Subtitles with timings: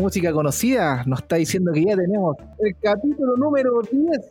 [0.00, 4.30] Música conocida nos está diciendo que ya tenemos el capítulo número 10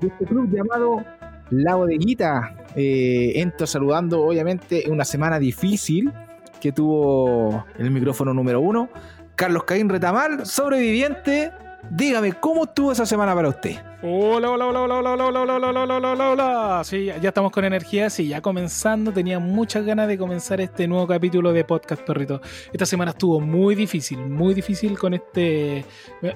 [0.00, 1.04] de este club llamado
[1.50, 2.64] La Bodeguita.
[2.74, 6.10] Eh, entro saludando, obviamente, una semana difícil
[6.62, 8.88] que tuvo el micrófono número uno.
[9.34, 11.52] Carlos Caín Retamal, sobreviviente
[11.90, 13.76] Dígame, ¿cómo estuvo esa semana para usted?
[14.02, 16.84] Hola, hola, hola, hola, hola, hola, hola, hola, hola, hola, hola, hola.
[16.84, 19.12] Sí, ya estamos con energía, sí, ya comenzando.
[19.12, 22.40] Tenía muchas ganas de comenzar este nuevo capítulo de Podcast Perrito.
[22.72, 25.84] Esta semana estuvo muy difícil, muy difícil con este.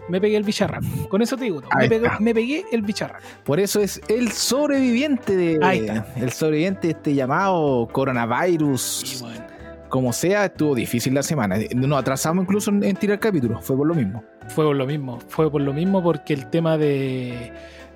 [0.08, 0.86] Me, pegué el bicharraco.
[1.08, 1.62] Con eso te digo,
[2.20, 3.24] me, pegué el bicharraco.
[3.44, 5.58] Por eso es el sobreviviente de.
[5.62, 6.06] Ahí está.
[6.16, 9.24] El sobreviviente de este llamado coronavirus.
[9.90, 11.56] Como sea, estuvo difícil la semana.
[11.74, 14.22] Nos atrasamos incluso en, tirar capítulos, fue por lo mismo.
[14.48, 17.52] Fue por lo mismo, fue por lo mismo porque el tema de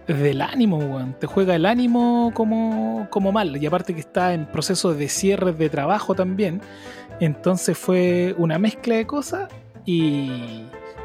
[0.08, 3.56] del ánimo, te juega el ánimo como, como mal.
[3.56, 6.60] Y aparte que está en proceso de cierre de trabajo también.
[7.20, 9.48] Entonces fue una mezcla de cosas
[9.86, 10.64] y,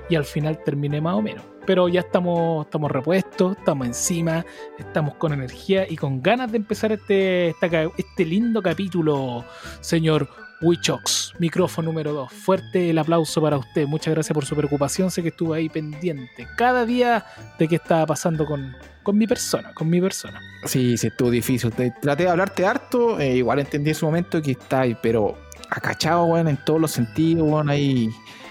[0.10, 1.44] y al final terminé más o menos.
[1.66, 4.44] Pero ya estamos, estamos repuestos, estamos encima,
[4.80, 9.46] estamos con energía y con ganas de empezar este, este lindo capítulo,
[9.82, 10.28] señor
[10.62, 12.34] Wichox, micrófono número 2.
[12.34, 13.88] Fuerte el aplauso para usted.
[13.88, 15.10] Muchas gracias por su preocupación.
[15.10, 17.26] Sé que estuvo ahí pendiente cada día
[17.58, 18.76] de qué estaba pasando con,
[19.14, 20.40] mi persona, con mi persona.
[20.66, 21.72] Sí, sí, estuvo difícil.
[21.72, 25.38] traté de hablarte harto, eh, igual entendí en su momento que está ahí, pero
[25.70, 28.10] acachado, weón, en todos los sentidos, weón, ahí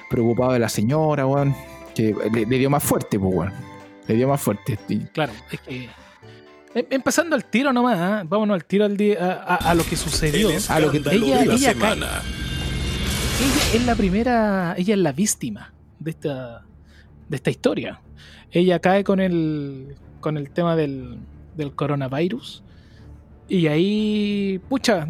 [0.08, 1.54] preocupado de la señora, weón,
[1.94, 3.52] que le, dio más fuerte, pues, weón.
[4.06, 4.78] Le dio más fuerte.
[5.12, 5.90] Claro, es que
[6.90, 8.26] empezando al tiro nomás, ¿eh?
[8.28, 10.50] vámonos al tiro al día, a, lo que sucedió.
[10.68, 12.22] A lo que ella, ella, ella
[13.72, 16.64] es la primera, ella es la víctima de esta,
[17.28, 18.00] de esta historia.
[18.50, 21.18] Ella cae con el, con el tema del,
[21.56, 22.62] del coronavirus.
[23.48, 25.08] Y ahí, pucha,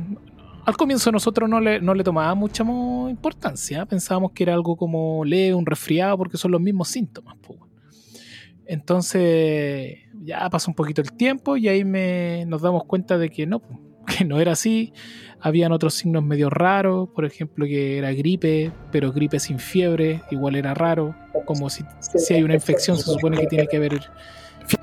[0.64, 2.62] al comienzo nosotros no le, no le tomábamos mucha
[3.10, 3.86] importancia.
[3.86, 7.36] Pensábamos que era algo como leve, un resfriado, porque son los mismos síntomas.
[8.66, 13.46] Entonces ya pasó un poquito el tiempo y ahí me, nos damos cuenta de que
[13.46, 13.62] no,
[14.06, 14.92] que no era así.
[15.40, 20.56] Habían otros signos medio raros, por ejemplo que era gripe, pero gripe sin fiebre, igual
[20.56, 21.14] era raro.
[21.44, 24.00] Como si, si hay una infección se supone que tiene que haber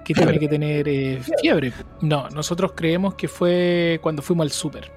[0.03, 1.73] que tiene que tener eh, fiebre.
[2.01, 4.91] No, nosotros creemos que fue cuando fuimos al súper.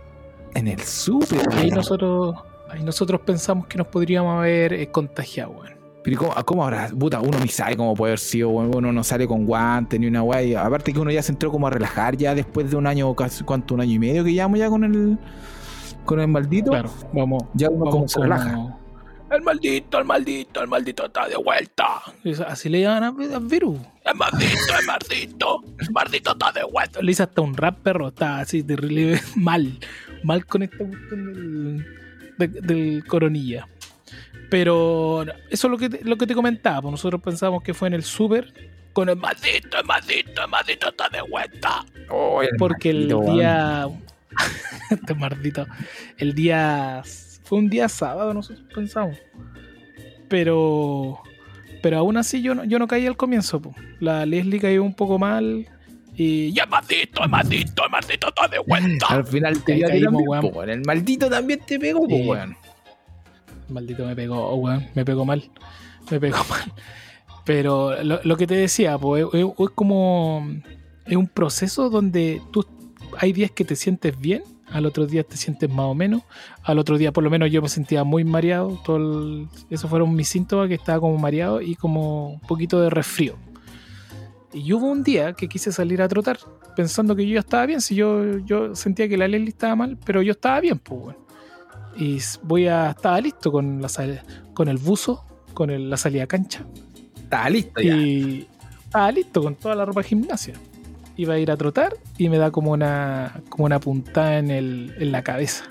[0.54, 1.40] En el súper.
[1.54, 2.36] Ahí nosotros,
[2.70, 5.77] ahí nosotros pensamos que nos podríamos haber eh, contagiado, bueno.
[6.08, 6.88] Pero ¿cómo, habrá?
[6.88, 10.22] Puta, uno ni sabe cómo puede haber sido, uno no sale con guantes ni una
[10.22, 10.54] guay.
[10.54, 13.44] Aparte que uno ya se entró como a relajar ya después de un año, casi,
[13.44, 13.74] ¿cuánto?
[13.74, 15.18] Un año y medio que llevamos ya con el
[16.04, 16.70] con el maldito.
[16.70, 17.44] Claro, vamos.
[17.54, 18.78] Ya uno como se relaja.
[19.30, 22.00] El maldito, el maldito, el maldito está de vuelta.
[22.46, 23.78] Así le llaman al virus.
[24.02, 27.02] El maldito, el maldito, el maldito está de vuelta.
[27.02, 28.08] Le hice hasta un rap, perro.
[28.08, 29.78] Está así terrible mal.
[30.24, 31.84] Mal con esta cuestión
[32.38, 33.68] del, del coronilla.
[34.50, 36.82] Pero eso es lo que te, lo que te comentaba.
[36.82, 38.52] Pues nosotros pensamos que fue en el súper
[38.98, 41.84] con el maldito, el maldito, el maldito está de vuelta.
[42.58, 43.86] Porque el día.
[44.90, 45.66] este maldito.
[46.16, 47.02] El día.
[47.44, 49.16] Fue un día sábado, nosotros pensamos.
[50.28, 51.22] Pero.
[51.80, 53.62] Pero aún así yo no, yo no caí al comienzo.
[54.00, 55.68] La Leslie cayó un poco mal.
[56.16, 59.06] Y ya maldito, el maldito, el maldito está de vuelta.
[59.08, 60.70] Al final te caímos, weón.
[60.70, 62.56] El maldito también te pegó, weón.
[63.68, 65.50] Maldito me pegó, oh, me pegó mal.
[66.10, 66.72] Me pegó mal.
[67.44, 70.46] Pero lo, que te decía, pues, es, como.
[71.06, 72.66] Es un proceso donde tú
[73.16, 76.22] hay días que te sientes bien, al otro día te sientes más o menos,
[76.62, 80.28] al otro día por lo menos yo me sentía muy mareado, todo esos fueron mis
[80.28, 83.36] síntomas que estaba como mareado y como un poquito de resfrío.
[84.52, 86.38] Y hubo un día que quise salir a trotar
[86.76, 89.98] pensando que yo ya estaba bien, si yo, yo sentía que la Lely estaba mal,
[90.04, 91.27] pero yo estaba bien, pues bueno
[91.98, 93.88] y voy a estar listo con la
[94.54, 96.64] con el buzo, con la salida a cancha.
[97.16, 97.96] Estaba listo ya.
[97.96, 98.48] Y
[98.84, 100.54] estaba listo con toda la ropa de gimnasia.
[101.16, 104.94] Iba a ir a trotar y me da como una como una puntada en, el,
[104.98, 105.64] en la cabeza.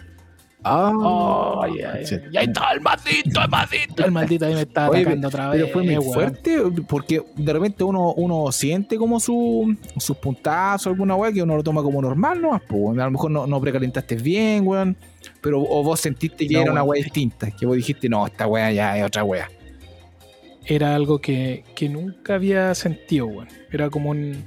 [0.63, 4.05] Ah, oh, ahí está el maldito, el maldito.
[4.05, 5.61] El maldito ahí me está atacando otra vez.
[5.61, 6.57] Pero fue muy fuerte
[6.87, 11.63] porque de repente uno, uno siente como su, sus puntazos, alguna weá que uno lo
[11.63, 12.53] toma como normal, ¿no?
[12.53, 14.97] A lo mejor no, no precalentaste bien, weón.
[15.41, 18.71] Pero o vos sentiste que era una weá distinta, que vos dijiste, no, esta weá
[18.71, 19.49] ya es otra weá.
[20.65, 23.47] Era algo que, que nunca había sentido, weón.
[23.71, 24.45] Era como un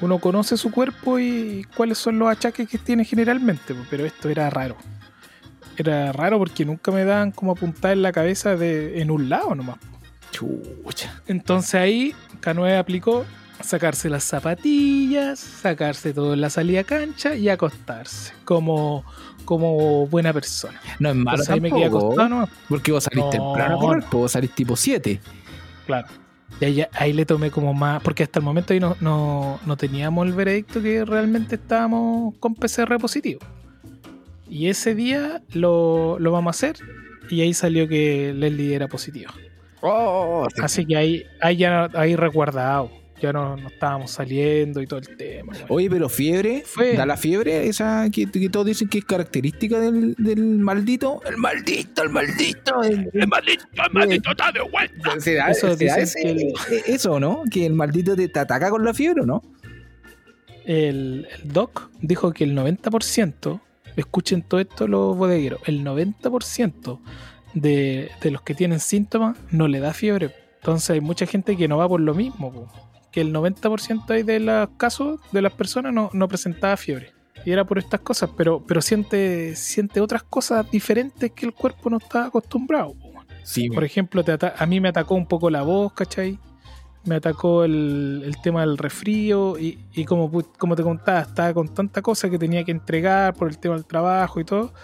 [0.00, 4.48] uno conoce su cuerpo y cuáles son los achaques que tiene generalmente, pero esto era
[4.48, 4.76] raro
[5.80, 9.54] era raro porque nunca me daban como apuntar en la cabeza de, en un lado
[9.54, 9.78] nomás.
[10.30, 11.22] Chucha.
[11.26, 13.24] Entonces ahí Canoe aplicó
[13.62, 19.04] sacarse las zapatillas, sacarse todo en la salida a cancha y acostarse como,
[19.44, 20.80] como buena persona.
[20.98, 22.50] No es malo Entonces ahí me quedé tampoco, acostado nomás.
[22.68, 25.20] Porque vos salís No, temprano correr, pues vos salís tipo 7.
[25.86, 26.08] Claro.
[26.60, 29.76] Y ahí, ahí le tomé como más, porque hasta el momento ahí no, no, no
[29.76, 33.40] teníamos el veredicto que realmente estábamos con PCR positivo.
[34.48, 36.76] Y ese día lo, lo vamos a hacer
[37.30, 39.32] y ahí salió que Leslie era positivo.
[39.80, 42.90] Oh, Así que ahí, ahí ya ahí resguardado.
[43.20, 45.52] Ya no, no estábamos saliendo y todo el tema.
[45.68, 49.78] Oye, pero fiebre, Fue- da la fiebre esa que, que todos dicen que es característica
[49.78, 51.20] del, del maldito.
[51.26, 52.82] El maldito, el maldito.
[52.82, 55.20] El, el maldito, el maldito está de vuelta.
[55.20, 57.42] ¿Será, Eso será dicen ese- que el- eso, ¿no?
[57.50, 59.42] Que el maldito te, te ataca con la fiebre, ¿o ¿no?
[60.64, 63.60] El, el doc dijo que el 90%,
[63.96, 67.00] escuchen todo esto los bodegueros, el 90%
[67.54, 70.34] de, de los que tienen síntomas no le da fiebre.
[70.60, 72.89] Entonces hay mucha gente que no va por lo mismo, po.
[73.10, 77.12] Que el 90% ahí de los casos de las personas no, no presentaba fiebre.
[77.44, 81.88] Y era por estas cosas, pero, pero siente, siente otras cosas diferentes que el cuerpo
[81.90, 82.94] no está acostumbrado.
[83.42, 86.38] Sí, Por ejemplo, te a mí me atacó un poco la voz, ¿cachai?
[87.04, 91.72] Me atacó el, el tema del resfrío y, y como, como te contaba, estaba con
[91.72, 94.74] tanta cosa que tenía que entregar por el tema del trabajo y todo.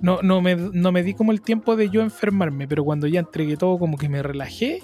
[0.00, 3.20] No, no, me, no me di como el tiempo de yo enfermarme, pero cuando ya
[3.20, 4.82] entregué todo como que me relajé,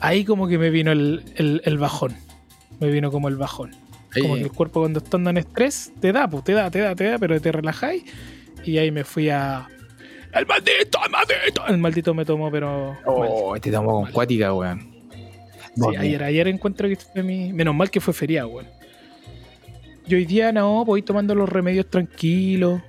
[0.00, 2.14] ahí como que me vino el, el- el bajón.
[2.80, 3.70] Me vino como el bajón.
[4.20, 6.94] Como que el cuerpo cuando está en estrés te da, pues te da, te da,
[6.94, 8.04] te da, pero te relajáis.
[8.64, 9.66] Y ahí me fui a...
[10.32, 11.66] El maldito, el maldito.
[11.68, 12.96] El maldito me tomó, pero...
[13.06, 14.12] Oh, te tomó con Mal.
[14.12, 14.94] cuática, weón.
[15.76, 17.52] Sí, ayer, ayer encuentro que fue mi.
[17.52, 18.68] Menos mal que fue feriado, weón.
[20.06, 22.80] Y hoy día no, voy tomando los remedios tranquilos,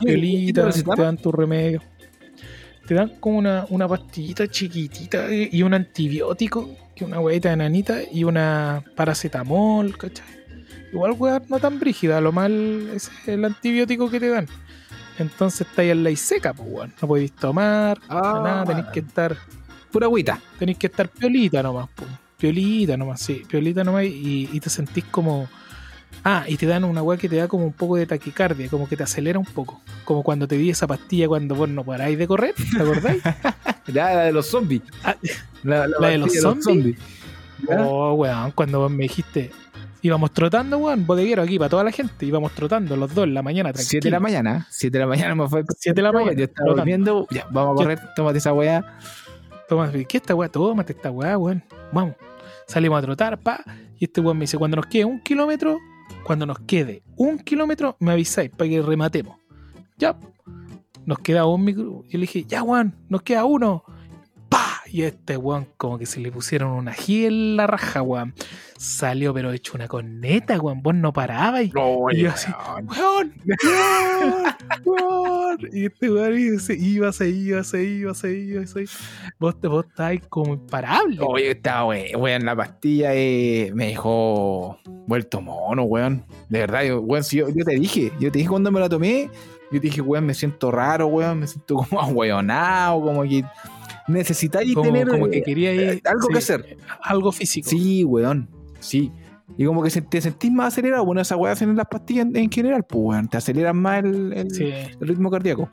[0.00, 1.82] violita, te dan tus remedios.
[2.90, 8.24] Te dan como una, una pastillita chiquitita y un antibiótico, que una huevita enanita y
[8.24, 10.26] una paracetamol, ¿cachai?
[10.92, 14.48] Igual weá no tan brígida, lo mal es el antibiótico que te dan.
[15.20, 16.92] Entonces está ahí en la seca, pues weón.
[17.00, 18.40] No podéis tomar, Ah.
[18.42, 19.36] nada, tenéis que estar
[19.92, 20.40] Pura agüita.
[20.58, 22.04] tenéis que estar piolita nomás, po.
[22.38, 25.48] piolita nomás, sí, piolita nomás y, y te sentís como...
[26.24, 28.88] Ah, y te dan una weá que te da como un poco de taquicardia, como
[28.88, 29.80] que te acelera un poco.
[30.04, 33.22] Como cuando te di esa pastilla cuando vos no paráis de correr, ¿te acordáis?
[33.86, 34.82] La, la de los zombies.
[35.02, 35.16] Ah,
[35.64, 36.96] La, ¿la de los zombies?
[37.68, 39.50] Oh, weón, cuando vos me dijiste...
[40.02, 42.24] Íbamos trotando, weón, bodeguero aquí para toda la gente.
[42.24, 43.88] Íbamos trotando los dos en la mañana, tranquilo.
[44.00, 44.66] 7 de la mañana.
[44.70, 45.62] 7 de la mañana me fue.
[45.78, 46.76] 7 de la mañana, Yo estaba trotando.
[46.76, 47.26] durmiendo.
[47.30, 48.00] Ya, vamos a Yo- correr.
[48.16, 48.98] Tómate esa weá.
[49.68, 50.48] Toma, ¿qué esta weá?
[50.48, 51.62] Tómate esta weá, weón.
[51.92, 52.14] Vamos.
[52.66, 53.62] Salimos a trotar, pa.
[53.98, 55.76] Y este weón me dice, cuando nos quede un kilómetro,
[56.24, 59.36] cuando nos quede un kilómetro, me avisáis para que rematemos.
[59.98, 60.18] Ya.
[61.04, 62.04] Nos queda un micro.
[62.08, 63.84] Y le dije, ya, weón, nos queda uno.
[64.92, 68.34] Y este weón, como que se le pusieron una ají en la raja, weón.
[68.76, 70.82] Salió, pero hecho una corneta, weón.
[70.82, 71.62] Vos no parabas.
[71.62, 71.72] Y,
[72.12, 73.32] y yo así, weón, weón,
[74.84, 75.58] weón.
[75.72, 78.90] Y este weón y se iba, se iba, se iba, se iba, se iba.
[79.38, 81.18] Vos, te- vos estáis como imparable.
[81.20, 86.24] Oye, we- weón, la pastilla eh, me dejó vuelto mono, weón.
[86.48, 88.88] De verdad, yo, weón, si yo, yo te dije, yo te dije cuando me la
[88.88, 89.30] tomé,
[89.70, 93.44] yo te dije, weón, me siento raro, weón, me siento como ahueonado, como que
[94.10, 96.76] necesitáis como, tener como que eh, quería ir, eh, algo sí, que hacer.
[97.02, 97.68] Algo físico.
[97.70, 98.48] Sí, weón,
[98.80, 99.10] sí.
[99.56, 102.50] Y como que te sentís más acelerado, bueno, esa weá hacen las pastillas en, en
[102.50, 104.64] general, pues, weón, te aceleran más el, el- Sí.
[105.00, 105.70] el ritmo cardíaco.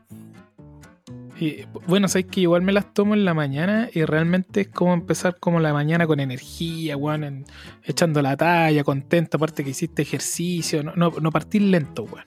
[1.39, 4.95] Y, bueno, sabes que igual me las tomo en la mañana y realmente es como
[4.95, 7.45] empezar como la mañana con energía, weón, en-
[7.83, 12.25] echando la talla, contento, aparte que hiciste ejercicio, no, no, no partir lento, weón.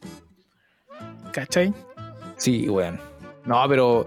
[1.32, 1.74] ¿Cachai?
[2.36, 2.98] Sí, weón.
[3.44, 4.06] No, pero,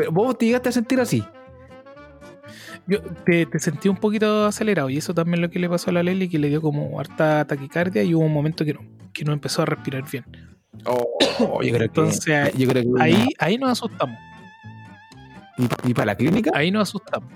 [0.00, 1.22] pero vos te llegaste a sentir así.
[2.86, 5.90] Yo te, te sentí un poquito acelerado y eso también es lo que le pasó
[5.90, 8.80] a la Lely, que le dio como harta taquicardia y hubo un momento que no,
[9.12, 10.24] que no empezó a respirar bien.
[10.86, 12.58] Oh, yo creo Entonces, que.
[12.58, 14.16] Yo creo que Ahí, ahí nos asustamos,
[15.58, 16.50] ¿Y, y para la clínica?
[16.54, 17.30] ahí nos asustamos.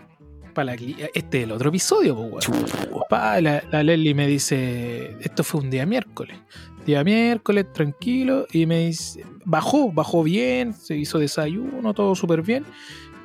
[0.54, 0.82] Para la
[1.14, 5.84] este es el otro episodio, pues, la, la Leslie me dice, esto fue un día
[5.84, 6.36] miércoles.
[6.86, 12.64] Día miércoles, tranquilo, y me dice, bajó, bajó bien, se hizo desayuno, todo súper bien.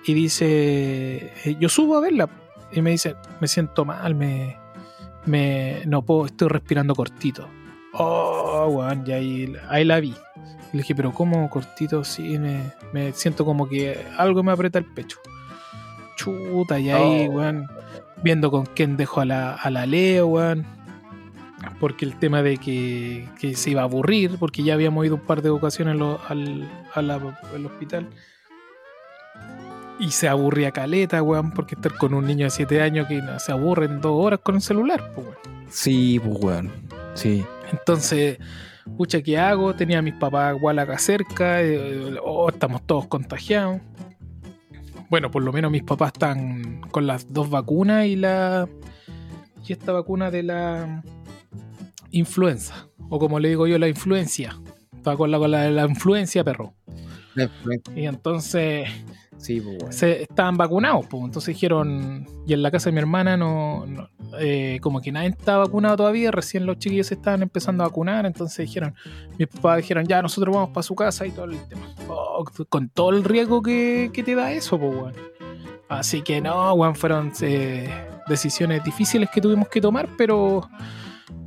[0.05, 2.29] Y dice, eh, yo subo a verla.
[2.71, 4.57] Y me dice, me siento mal, me,
[5.25, 7.47] me no puedo, estoy respirando cortito.
[7.93, 10.13] Oh, weón, y ahí, ahí la vi.
[10.71, 12.03] Y le dije, pero ¿cómo cortito?
[12.03, 15.17] Sí, me, me siento como que algo me aprieta el pecho.
[16.15, 17.31] Chuta, y ahí, Oh.
[17.31, 17.67] weón,
[18.23, 20.65] viendo con quién dejo a la, a la Leo, weón.
[21.79, 25.21] Porque el tema de que, que se iba a aburrir, porque ya habíamos ido un
[25.21, 28.07] par de ocasiones lo- al, al hospital.
[29.99, 33.51] Y se aburría caleta, weón, porque estar con un niño de 7 años que se
[33.51, 35.37] aburre en dos horas con el celular, pues, weón.
[35.69, 36.71] Sí, pues, weón.
[37.15, 37.43] Sí.
[37.73, 38.37] Entonces,
[38.97, 39.75] pucha, ¿qué hago?
[39.75, 43.81] Tenía a mis papás igual acá cerca, eh, oh, estamos todos contagiados.
[45.09, 48.69] Bueno, por lo menos mis papás están con las dos vacunas y la.
[49.67, 51.03] Y esta vacuna de la
[52.11, 52.87] influenza.
[53.09, 54.59] O como le digo yo, la influencia.
[54.95, 56.73] Estaba con la, con la, la influencia, perro.
[57.95, 58.89] Y entonces
[59.39, 61.23] Sí, pues, se, estaban vacunados, pues.
[61.23, 65.29] Entonces dijeron, y en la casa de mi hermana no, no, eh, como que nadie
[65.29, 68.93] estaba vacunado todavía, recién los chiquillos se estaban empezando a vacunar, entonces dijeron,
[69.37, 71.87] mis papás dijeron, ya nosotros vamos para su casa y todo el tema.
[72.09, 75.13] Oh, con todo el riesgo que, que te da eso, pues, weón.
[75.87, 77.89] Así que no, weón, fueron eh,
[78.27, 80.69] decisiones difíciles que tuvimos que tomar, pero,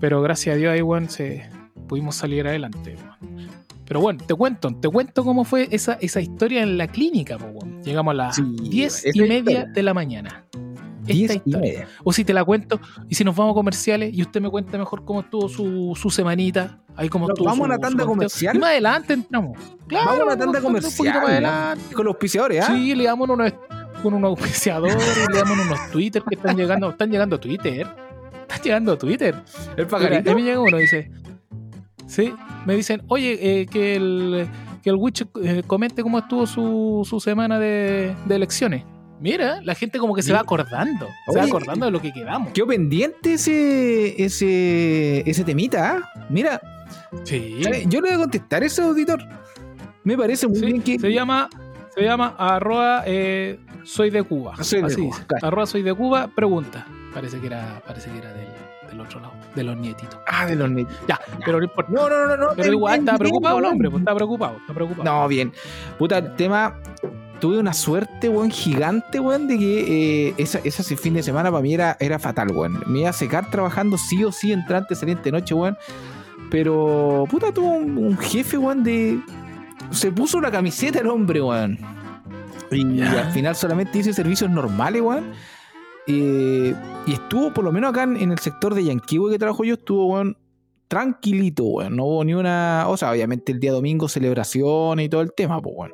[0.01, 1.49] pero gracias a Dios ahí, weón, se,
[1.89, 3.43] pudimos salir adelante, weón.
[3.85, 7.47] Pero bueno, te cuento, te cuento cómo fue esa, esa historia en la clínica, po,
[7.47, 7.83] weón.
[7.83, 9.67] Llegamos a las Sí, diez esa y media historia.
[9.67, 10.45] de la mañana.
[11.03, 11.59] Esta Diez y historia.
[11.61, 11.89] media.
[12.05, 14.79] O si te la cuento, y si nos vamos a comerciales y usted me cuenta
[14.79, 18.55] mejor cómo estuvo su, su semanita, ahí cómo estuvo vamos su- a la tanda comercial.
[18.57, 19.59] Y más adelante entramos.
[19.89, 21.15] Claro, Vamos a la tanda un comercial.
[21.15, 21.29] más ¿no?
[21.29, 21.95] adelante.
[21.95, 22.73] Con los auspiciadores, ¿ah?
[22.73, 23.53] Sí, le damos unos,
[24.01, 24.97] con unos auspiciadores,
[25.33, 27.87] le damos unos Twitter que están llegando, están llegando a Twitter.
[28.53, 29.35] Están llegando a Twitter.
[29.77, 30.31] El pajarito.
[30.31, 31.11] a mí llega uno, dice.
[32.07, 32.33] Sí,
[32.67, 34.49] me dicen, oye, eh, que el
[34.83, 38.85] que el Witch eh, comente cómo estuvo su, su semana de, de elecciones.
[39.21, 41.07] Mira, la gente como que se va acordando.
[41.31, 42.53] Se va acordando de lo que quedamos.
[42.53, 46.27] Quedó pendiente ese, ese, ese temita, ¿ah?
[46.29, 46.61] Mira,
[47.23, 47.59] Sí.
[47.87, 49.23] yo le voy a contestar a ese auditor.
[50.03, 50.99] Me parece muy Sí, bien que.
[50.99, 51.49] Se llama,
[51.95, 54.57] se llama arroba eh, soy de Cuba.
[54.65, 55.47] Soy de Así Cuba, claro.
[55.47, 56.85] Arroba soy de Cuba, pregunta.
[57.15, 58.49] Parece que era, parece que era del,
[58.89, 60.19] del otro lado, de los nietitos.
[60.27, 61.93] Ah, de los net- Ya, pero no importa.
[61.93, 62.47] No, no, no, no.
[62.57, 65.05] Pero igual está preocupado el hombre, pues está preocupado, está preocupado.
[65.05, 65.53] No, bien.
[65.99, 66.77] Puta, el tema.
[67.41, 71.61] Tuve una suerte, weón, gigante, weón, de que eh, esa, ese fin de semana para
[71.61, 72.81] mí era, era fatal, weón.
[72.87, 75.77] Me iba a secar trabajando sí o sí, entrante, saliente, noche, weón.
[76.51, 79.19] Pero, puta, tuvo un, un jefe, weón, de.
[79.91, 81.79] Se puso la camiseta el hombre, weón.
[82.71, 83.23] Y Ya.
[83.27, 85.33] al final solamente hice servicios normales, weón.
[86.07, 86.75] Eh,
[87.07, 89.75] y estuvo, por lo menos acá en, en el sector de Yanquihue que trabajo yo,
[89.75, 90.37] estuvo, weón,
[90.89, 91.97] tranquilito, weón.
[91.97, 92.85] No hubo ni una.
[92.89, 95.93] O sea, obviamente el día domingo celebraciones y todo el tema, pues, weón.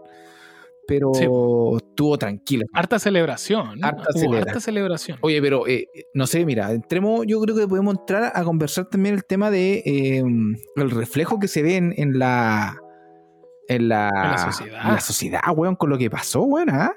[0.87, 1.25] Pero Sí.
[1.25, 2.65] estuvo tranquilo.
[2.73, 3.85] Harta celebración.
[3.85, 5.19] Harta celebración.
[5.21, 9.15] Oye, pero eh, no sé, mira, entremos, yo creo que podemos entrar a conversar también
[9.15, 10.23] el tema de eh,
[10.77, 12.79] el reflejo que se ve en, en la
[13.69, 14.81] en la, En la sociedad.
[14.83, 16.93] en la sociedad, weón, con lo que pasó, weón, ¿ah?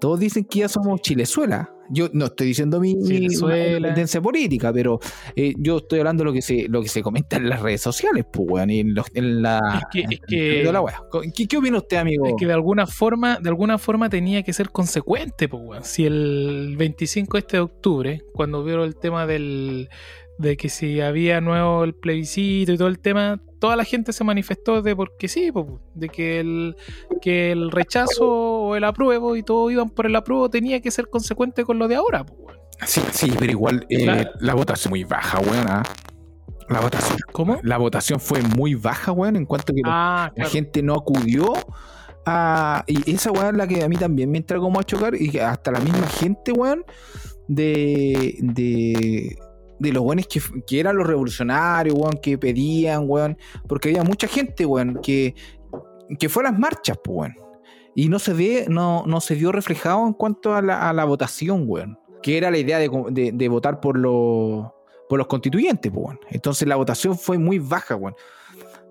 [0.00, 1.70] Todos dicen que ya somos Chilezuela.
[1.90, 2.94] Yo no estoy diciendo mi,
[3.88, 5.00] tendencia política, pero
[5.36, 7.80] eh, yo estoy hablando de lo que se, lo que se comenta en las redes
[7.82, 9.60] sociales, pues, weón, y en, los- en la.
[9.78, 10.82] Es que- es que- la.
[11.34, 12.26] ¿Qué, ¿Qué opina usted, amigo?
[12.26, 15.84] Es que de alguna forma, de alguna forma tenía que ser consecuente, pues, weón.
[15.84, 19.88] Si el 25 este de octubre, cuando vieron el tema del
[20.38, 24.24] de que si había nuevo el plebiscito y todo el tema, toda la gente se
[24.24, 25.50] manifestó de porque sí,
[25.94, 26.76] de que el
[27.22, 31.08] que el rechazo o el apruebo y todos iban por el apruebo tenía que ser
[31.08, 32.24] consecuente con lo de ahora.
[32.86, 34.30] Sí, sí, pero igual eh, Claro.
[34.40, 35.66] la votación muy baja, weón.
[35.68, 35.82] ¿ah?
[36.68, 37.18] La votación.
[37.32, 37.60] ¿Cómo?
[37.62, 40.50] La votación fue muy baja, weón, en cuanto que Ah, la claro.
[40.50, 41.52] gente no acudió
[42.26, 42.82] a.
[42.88, 45.14] Y esa weón es la que a mí también me entra como a chocar.
[45.14, 46.84] Y que hasta la misma gente, weón,
[47.48, 48.36] de.
[48.40, 49.38] de
[49.78, 53.36] de los weones que, que eran los revolucionarios, weón, que pedían, weón,
[53.68, 55.34] porque había mucha gente, weón, que,
[56.18, 57.34] que fue a las marchas, pues, weón.
[57.96, 61.04] Y no se ve, no, no se vio reflejado en cuanto a la, a la
[61.04, 61.98] votación, weón.
[62.22, 64.66] Que era la idea de, de- de votar por los,
[65.08, 66.20] por los constituyentes, pues, weón.
[66.30, 68.14] Entonces la votación fue muy baja, weón.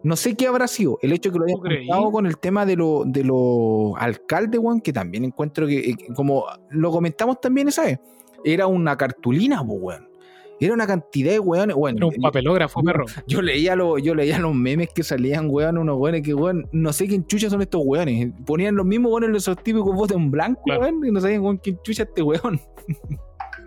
[0.04, 1.00] No sé qué habrá sido.
[1.02, 4.82] El hecho de que lo hayan con el tema de los de los alcaldes, weón,
[4.82, 8.00] que también encuentro que, eh, como lo comentamos también esa vez,
[8.44, 10.10] era una cartulina, pues, weón.
[10.64, 11.98] Era una cantidad de weones, weón.
[11.98, 13.06] Era un papelógrafo, perro.
[13.28, 16.94] Yo leía, los, yo leía los memes que salían, weón, unos weones que, weón, no
[16.94, 18.32] sé quién chucha son estos weones.
[18.46, 20.82] Ponían los mismos weones los típicos votos en blanco, Claro.
[20.82, 22.60] weón, y no sabían, weón, quién chucha este weón.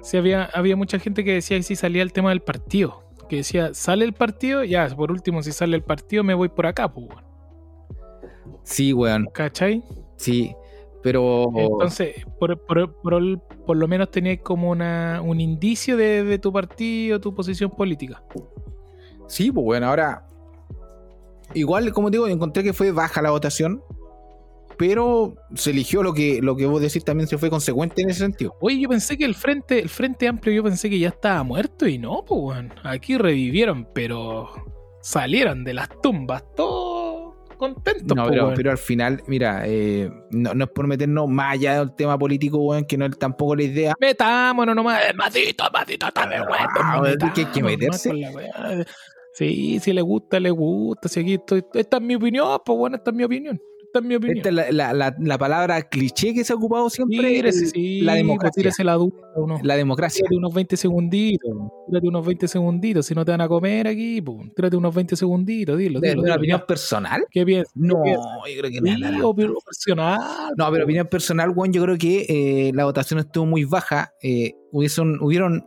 [0.02, 3.02] Sí, había, había mucha gente que decía que si salía el tema del partido.
[3.28, 6.66] Que decía, sale el partido, ya, por último, si sale el partido, me voy por
[6.66, 7.24] acá, pues, weón.
[8.62, 9.82] Sí, weón, ¿Cachai?
[10.16, 10.54] sí.
[11.06, 11.52] Pero.
[11.54, 17.20] Entonces, por, por- por lo menos tenías como una, un indicio de, de tu partido,
[17.20, 18.24] tu posición política.
[19.28, 20.26] Sí, pues bueno, ahora.
[21.54, 23.80] Igual, como digo, encontré que fue baja la votación.
[24.78, 28.18] Pero se eligió lo que, lo que vos decís también se fue consecuente en ese
[28.20, 28.56] sentido.
[28.60, 31.86] Oye, yo pensé que el frente, el frente amplio, yo pensé que ya estaba muerto
[31.86, 32.72] y no, pues, weón.
[32.82, 34.48] Aquí revivieron, pero
[35.00, 36.95] salieron de las tumbas todos
[37.56, 38.16] contentos.
[38.16, 41.94] No, pero, pero al final, mira, eh, no, no es por meternos más allá del
[41.94, 43.94] tema político, weón, que no es tampoco la idea.
[44.00, 46.68] Metámonos nomás, matito, está de weón.
[46.80, 48.12] Ah, weón, que hay que meterse.
[49.32, 51.08] Sí, si le gusta, le gusta.
[51.08, 53.60] Si aquí estoy, esta es mi opinión, pues bueno, esta es mi opinión.
[53.96, 54.36] Esta es mi opinión.
[54.38, 57.16] Esta es la, la, la, la palabra cliché que se ha ocupado siempre.
[57.18, 58.60] Tírese, sí, la pues, democracia.
[58.62, 59.58] tírese la duda, uno.
[59.62, 60.18] La democracia.
[60.18, 61.50] Tírate unos 20 segunditos.
[61.88, 63.06] Tírate unos 20 segunditos.
[63.06, 64.50] Si no te van a comer aquí, pum.
[64.54, 65.78] Tírate unos 20 segunditos.
[65.78, 66.22] Dilo, ¿De, dilo.
[66.22, 66.66] una opinión ya.
[66.66, 67.24] personal?
[67.30, 67.72] ¿Qué piensas?
[67.74, 68.10] No, ¿Qué
[68.54, 69.00] yo creo que piensas?
[69.00, 69.16] nada.
[69.16, 70.20] Sí, opinión personal.
[70.56, 74.12] No, pero opinión personal, weón, yo creo que eh, la votación estuvo muy baja.
[74.22, 75.64] Eh, hubiesen- hubieron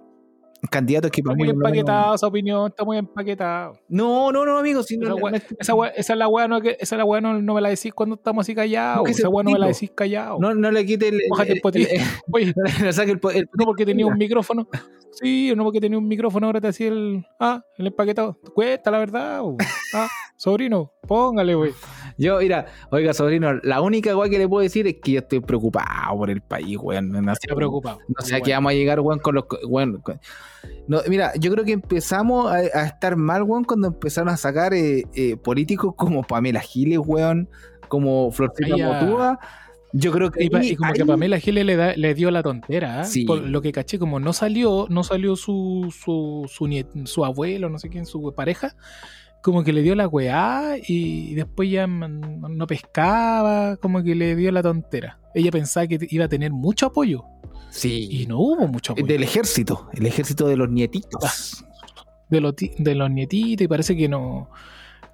[0.70, 3.78] candidatos que Está para muy empaquetado esa opinión, está muy empaquetado.
[3.88, 4.84] No, no, no, amigo.
[4.84, 5.16] Si no,
[5.60, 7.70] Esa no- Esa, es la weá, no, esa es la weá no, no me la
[7.70, 9.10] decís cuando estamos así callados.
[9.10, 10.38] Esa weá no me la decís callado.
[10.40, 11.20] no, no le quite el.
[11.30, 12.02] Mójate el el- el-
[12.32, 14.68] Oye, no saque el porque tenía un micrófono.
[15.12, 17.26] Sí, no porque tenía un micrófono, ahora te hacía el.
[17.40, 18.38] Ah, el empaquetado.
[18.54, 19.42] Cuesta la verdad.
[19.94, 21.72] Ah, sobrino, póngale, güey.
[22.20, 25.40] Yo, mira, oiga, sobrino, la única weá que le puedo decir es que yo estoy
[25.40, 27.12] preocupado por el país, weón.
[27.12, 28.00] No, sé, preocupado.
[28.08, 29.46] no sé a qué vamos a llegar, weón, con los.
[29.68, 30.20] Weón, con-
[30.88, 34.74] no, mira, yo creo que empezamos a, a estar mal, weón, cuando empezaron a sacar
[34.74, 37.48] eh, eh, políticos como Pamela Giles, weón,
[37.88, 39.40] como Florcita Motúa.
[39.92, 40.44] Yo creo que.
[40.44, 43.00] Y, pa- ahí- y como que ahí- Pamela Giles le, da- le dio la tontera,
[43.02, 43.04] ¿ah?
[43.06, 43.24] Sí.
[43.26, 47.70] Por lo que caché, como no salió, no salió su, su, su, niet- su abuelo,
[47.70, 48.76] no sé quién, su pareja,
[49.42, 54.52] como que le dio la weá y después ya no pescaba, como que le dio
[54.52, 55.20] la tontera.
[55.34, 57.24] Ella pensaba que iba a tener mucho apoyo
[57.70, 58.08] Sí.
[58.12, 59.08] y no hubo mucho apoyo.
[59.08, 61.64] Del ejército, el ejército de los nietitos.
[62.30, 64.50] de los, de los nietitos y parece que no,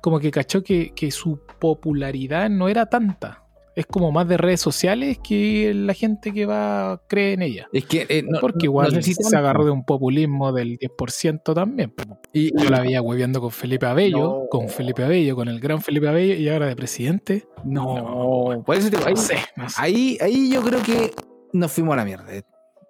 [0.02, 3.45] como que cachó que, que su popularidad no era tanta.
[3.76, 7.68] Es como más de redes sociales que la gente que va cree en ella.
[7.74, 8.06] Es que.
[8.08, 9.38] eh, no- Porque no igual sé si se tanto.
[9.38, 11.94] agarró de un populismo del 10% también.
[12.32, 14.48] Y, Yo la veía hueveando con Felipe Abello, No.
[14.50, 17.48] con Felipe Abello, con el gran Felipe Abello y ahora de presidente.
[17.66, 19.46] No, por eso te digo, ahí, sé, sé.
[19.78, 21.12] ahí, ahí yo creo que
[21.52, 22.26] nos fuimos a la mierda.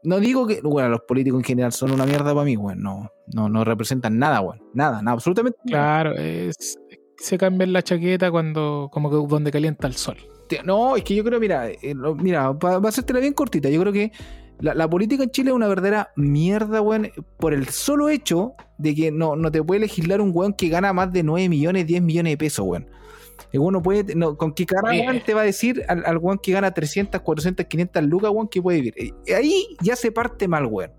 [0.04, 2.80] No digo que, bueno, los políticos en general son una mierda para mí, weón.
[2.84, 4.62] No, no, no representan nada, weón.
[4.76, 6.04] Nada, nada, absolutamente nada.
[6.04, 6.78] Claro, es,
[7.18, 10.18] se cambia la chaqueta cuando, como que donde calienta el sol.
[10.64, 13.70] No, es que yo creo, mira, eh, mira, va a hacértela bien cortita.
[13.70, 14.12] Yo creo que
[14.60, 18.94] la, la política en Chile es una verdadera mierda, weón, por el solo hecho de
[18.96, 22.02] que no, no te puede legislar un weón que gana más de 9 millones, 10
[22.02, 22.88] millones de pesos, weón.
[23.52, 26.18] El weón no puede, no, ¿Con qué cara, weón, te va a decir al, al
[26.18, 29.14] weón que gana 300, 400, 500 lucas, weón, que puede vivir?
[29.36, 30.92] Ahí ya se parte mal, weón.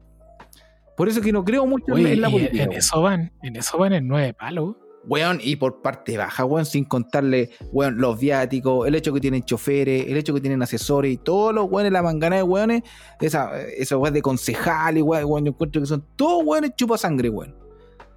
[0.96, 2.62] Por eso que no creo mucho en- Oye, en la política.
[2.62, 2.78] en weón.
[2.78, 4.76] eso van, en eso van en nueve palos.
[5.08, 9.44] Weón, y por parte baja, weón, sin contarle, weón, los viáticos, el hecho que tienen
[9.44, 12.82] choferes, el hecho que tienen asesores y todos los weones, la mangana de weones,
[13.20, 17.28] esa, esos weones de concejales, weón, weón, yo encuentro que son todos weones chupa sangre,
[17.28, 17.54] weón.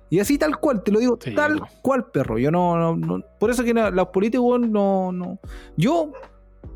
[0.09, 1.67] Y así tal cual, te lo digo, Sí, tal weón.
[1.83, 2.39] cual, perro.
[2.39, 5.37] Yo no, no, no- por eso que los políticos, weón, no, no.
[5.77, 6.11] Yo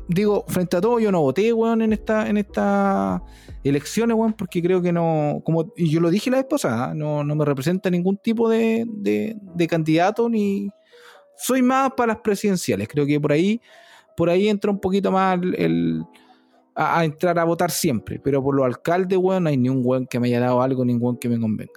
[0.08, 3.20] digo, frente a todo, yo no voté, weón, en esta, en estas
[3.62, 7.24] elecciones, weón, porque creo que no, como, y yo lo dije la vez pasada, no,
[7.24, 10.68] no me representa ningún tipo de, de, de candidato, ni
[11.36, 12.86] soy más para las presidenciales.
[12.88, 13.60] Creo que por ahí,
[14.16, 16.02] por ahí entra un poquito más el, el-
[16.76, 18.20] a, a entrar a votar siempre.
[18.22, 20.84] Pero por los alcaldes, weón, no hay ni un weón que me haya dado algo,
[20.84, 21.72] ningún weón que me convenga.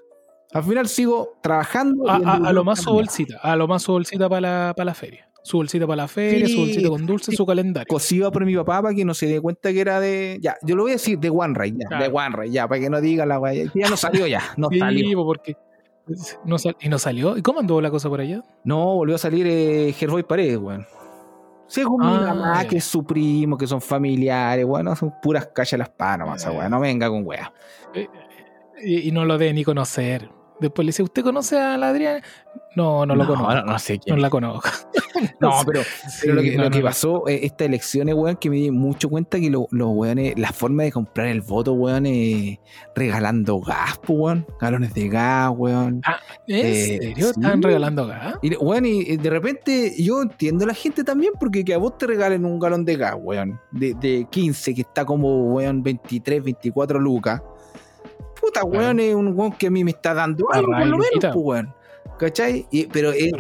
[0.53, 2.09] Al final sigo trabajando.
[2.09, 4.85] A, a- a lo más su bolsita, a lo más su bolsita para la, para
[4.85, 5.26] la feria.
[5.47, 7.37] Su bolsita para la feria, Sí, su bolsita con dulce, sí.
[7.37, 7.87] su calendario.
[7.87, 10.39] cosido por mi papá para que no se dé cuenta que era de.
[10.41, 12.03] Ya, yo lo voy a decir de One Ray, ya, Claro.
[12.03, 13.71] de One Ray, ya, para que no diga la weá.
[13.73, 15.17] Ya no salió ya, no Sí, salió.
[15.17, 15.55] po, porque
[16.43, 17.37] no sal- y no salió.
[17.37, 18.43] ¿Y cómo anduvo la cosa por allá?
[18.65, 19.95] No, volvió a salir eh,
[20.27, 20.85] Paredes, weón.
[21.67, 22.67] Según mi Ah, mamá, ya.
[22.69, 26.51] que es su primo, que son familiares, weón, no, son puras callas las panas, esa
[26.51, 27.53] weá, no venga con weá.
[28.83, 30.29] Y, y no lo debe ni conocer.
[30.59, 32.21] Después le dice, ¿usted conoce a la Adriana?
[32.75, 33.53] No, no, lo conozco.
[33.53, 34.21] No, no sé No quién.
[34.21, 34.69] la conozco.
[35.39, 35.81] No, pero,
[36.21, 36.87] pero lo que, no, lo que no, no.
[36.89, 40.51] pasó, eh, estas elecciones, weón, que me di mucho cuenta que lo- los weones, la
[40.51, 42.59] forma de comprar el voto, weón, eh,
[42.95, 46.01] regalando gas, pues, weón, galones de gas, weón.
[46.47, 47.25] ¿En Eh, serio?
[47.33, 47.33] sí.
[47.35, 48.35] ¿Estaban regalando gas?
[48.43, 51.79] Y, weón, y y de repente yo entiendo a la gente también, porque que a
[51.79, 55.81] vos te regalen un galón de gas, weón, de, de 15, que está como, weón,
[55.81, 57.41] 23, 24 lucas.
[58.47, 61.15] Puta, weón, es un weón que a mí me está dando algo, por lo menos,
[61.33, 61.73] pues, weón.
[62.17, 62.65] ¿Cachai?
[62.71, 63.31] Y- pero es,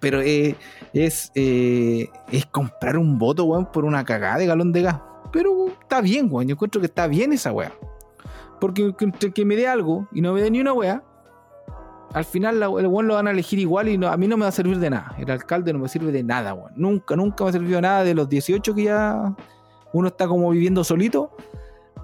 [0.00, 0.54] pero es,
[0.92, 5.00] es, eh, es comprar un voto, weón, por una cagada de galón de gas.
[5.32, 6.46] Pero está bien, weón.
[6.48, 7.72] Yo encuentro que está bien esa weá.
[8.60, 11.02] Porque que, entre que me dé algo y no me dé ni una weá,
[12.14, 14.36] al final la- el weón lo van a elegir igual y no- a mí no
[14.36, 15.14] me va a servir de nada.
[15.18, 16.72] El alcalde no me sirve de nada, weón.
[16.76, 19.34] Nunca, nunca me ha servido de nada de los 18 que ya
[19.92, 21.30] uno está como viviendo solito.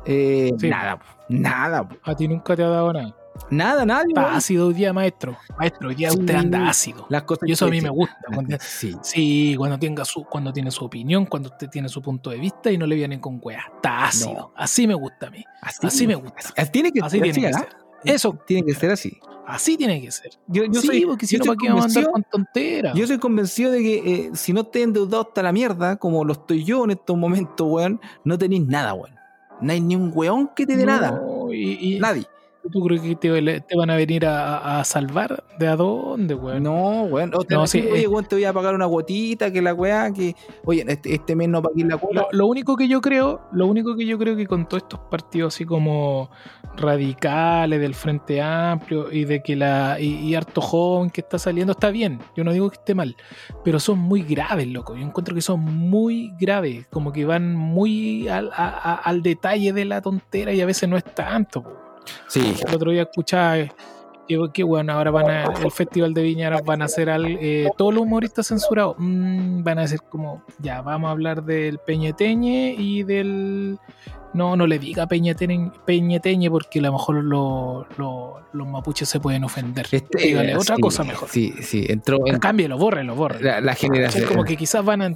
[0.07, 0.69] Eh, Sí.
[0.69, 1.89] Nada, nada.
[2.03, 3.15] A ti nunca te ha dado nada.
[3.51, 4.11] Nada, nadie.
[4.15, 5.37] Está ácido hoy día, maestro.
[5.59, 6.19] Maestro, hoy día Sí.
[6.21, 7.05] usted anda ácido.
[7.09, 8.17] Las cosas Y eso a mí me gusta.
[8.33, 8.95] Cuando- Sí.
[9.03, 12.71] Sí, cuando tenga su, cuando tiene su opinión, cuando usted tiene su punto de vista
[12.71, 13.65] y no le vienen con weas.
[13.75, 14.33] Está ácido.
[14.35, 14.53] No.
[14.57, 15.43] Así me gusta a mí.
[15.63, 16.53] Así me gusta.
[16.57, 17.69] Así- Tiene que Así ser tiene así, que ¿ah?
[18.05, 18.15] ser.
[18.15, 19.19] Eso, Tiene que ser así.
[19.47, 20.31] así tiene que ser.
[20.47, 22.95] Yo, yo sí, soy, porque si no, ¿para qué vamos a andar convencido- con tonteras?
[22.95, 26.35] Yo soy convencido de que eh, si no estés endeudado hasta la mierda, como lo
[26.35, 29.15] estoy yo en estos momentos, weón, no tenéis nada, weón.
[29.61, 31.11] No hay ni un weón que te dé nada.
[31.13, 32.25] No, y, y- Nadie.
[32.73, 35.45] ¿Tú crees que te, te van a venir a, a salvar?
[35.59, 36.63] ¿De a dónde, weón?
[36.63, 37.31] No, weón.
[37.51, 40.35] No, a sí, oye, weón, te voy a pagar una cuotita, que la weá, que.
[40.65, 42.23] Oye, este, este mes no pagué la cuota.
[42.23, 45.01] Lo, lo único que yo creo, lo único que yo creo que con todos estos
[45.11, 46.31] partidos así como
[46.77, 51.73] radicales del Frente Amplio y de que la y, y harto joven que está saliendo
[51.73, 52.19] está bien.
[52.37, 53.17] Yo no digo que esté mal,
[53.65, 54.95] pero son muy graves, loco.
[54.97, 59.73] Yo encuentro que son muy graves, como que van muy al, a- a- al detalle
[59.73, 61.63] de la tontera y a veces no es tanto.
[61.63, 61.84] po.
[62.29, 62.55] Sí.
[62.67, 63.57] El otro día escuchaba
[64.27, 67.27] que, que bueno, ahora van a el Festival de Viña ahora van a hacer al,
[67.27, 68.97] eh, todos los humoristas censurados.
[68.99, 73.79] mm, van a decir como, ya, vamos a hablar del Peñeteñe y del...
[74.33, 79.21] No, no le diga Peñeteñe, Peñeteñe porque a lo mejor lo- lo- los mapuches se
[79.21, 79.87] pueden ofender.
[79.93, 81.29] Este, Dígale eh, otra sí, cosa mejor.
[81.29, 81.85] Sí, sí.
[81.89, 83.45] Entró en Cámbielo, bórrelo, bórrelo.
[83.49, 84.25] la, la generación.
[84.25, 85.15] Es como que quizás van a,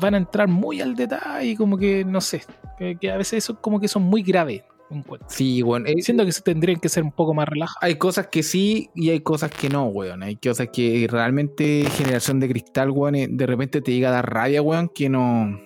[0.00, 2.42] van a entrar muy al detalle, como que, no sé,
[2.76, 4.64] que, que a veces eso como que son muy graves.
[4.94, 5.28] Encuentro.
[5.30, 5.86] Sí, weón.
[5.86, 7.82] eh, Siento que se tendrían que ser un poco más relajados.
[7.82, 10.22] hay cosas que sí y hay cosas que no, weón.
[10.22, 14.32] Hay cosas que realmente generación de cristal, weón, eh, de repente te llega a dar
[14.32, 15.58] rabia, weón, que no.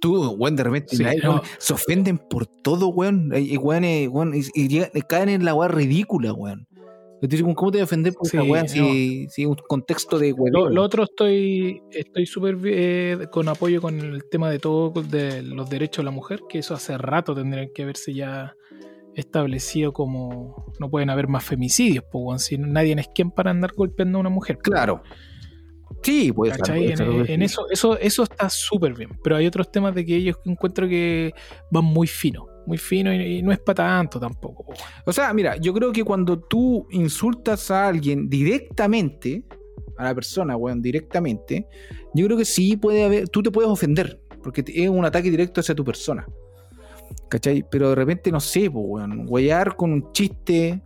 [0.00, 1.30] Tú, weón, de repente Sí, nadie, no.
[1.30, 3.30] weón, se ofenden por todo, weón.
[3.36, 6.66] Y, weón, eh, weón, y, caen en la weá ridícula, weón.
[7.54, 8.68] ¿Cómo te voy a ofender por Sí, esa weá no.
[8.68, 10.52] si, si un contexto de weón?
[10.52, 15.42] Lo, lo otro estoy estoy súper eh, con apoyo con el tema de todo de
[15.42, 18.54] los derechos de la mujer, que eso hace rato tendrían que haberse ya
[19.14, 23.72] establecido como no pueden haber más femicidios, pues weón, si nadie es quien para andar
[23.74, 24.56] golpeando a una mujer.
[24.56, 25.02] pues, Claro.
[26.02, 29.10] Sí, puede En, en eso, eso, eso está súper bien.
[29.22, 31.32] Pero hay otros temas de que ellos encuentro que
[31.70, 34.66] van muy fino, muy fino y, no es para tanto tampoco.
[35.04, 39.44] O sea, mira, yo creo que cuando tú insultas a alguien directamente,
[39.96, 41.66] a la persona, weón, directamente,
[42.14, 45.60] yo creo que sí puede haber, tú te puedes ofender, porque es un ataque directo
[45.60, 46.26] hacia tu persona.
[47.28, 47.64] ¿Cachai?
[47.70, 50.82] Pero de repente, no sé, weón, huear con un chiste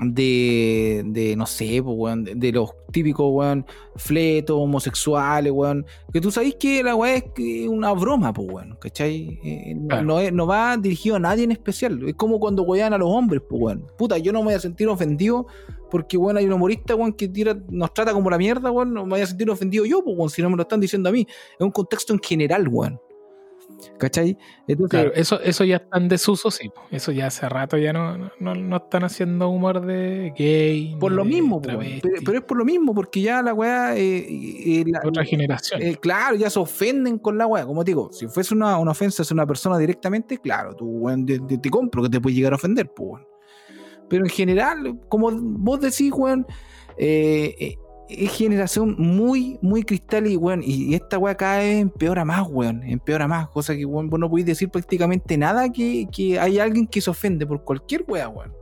[0.00, 3.64] de, de no sé, pues, weón, de, de los típicos, weón,
[3.96, 9.38] fletos, homosexuales, weón, que tú sabes que la weá es una broma, pues, weón, ¿cachai?
[9.44, 10.02] Eh, no- Claro.
[10.04, 12.00] no, es- no va dirigido a nadie en especial.
[12.08, 13.86] Es como cuando wean a los hombres, pues, weón.
[13.96, 15.46] Puta, yo no me voy a sentir ofendido
[15.90, 19.04] porque, weón, hay un humorista, weón, que tira, nos trata como la mierda, weón, no
[19.04, 21.12] me voy a sentir ofendido yo, pues, weón, si no me lo están diciendo a
[21.12, 21.26] mí.
[21.28, 22.98] Es un contexto en general, weón.
[23.98, 24.36] ¿Cachai?
[24.66, 26.70] Entonces, Claro, eso, eso ya está en desuso, sí.
[26.90, 30.96] Eso ya hace rato ya no, no, no están haciendo humor de gay.
[31.00, 31.80] por lo mismo, pero,
[32.24, 35.82] pero es por lo mismo, porque ya la weá, eh, eh, la- otra generación.
[35.82, 37.64] Eh, claro, ya se ofenden con la weá.
[37.66, 41.38] Como te digo, si fuese una, una ofensa hacia una persona directamente, claro, tú, te,
[41.40, 43.22] te- te compro que te puede llegar a ofender, pues.
[44.08, 46.46] Pero en general, como vos decís, weón,
[46.98, 52.24] eh, eh, es generación muy, muy cristal y, weón, y esta weá cada vez empeora
[52.24, 56.38] más, weón, empeora más, cosa que, weón, vos no podéis decir prácticamente nada que, que
[56.38, 58.52] hay alguien que se ofende por cualquier weá, weón.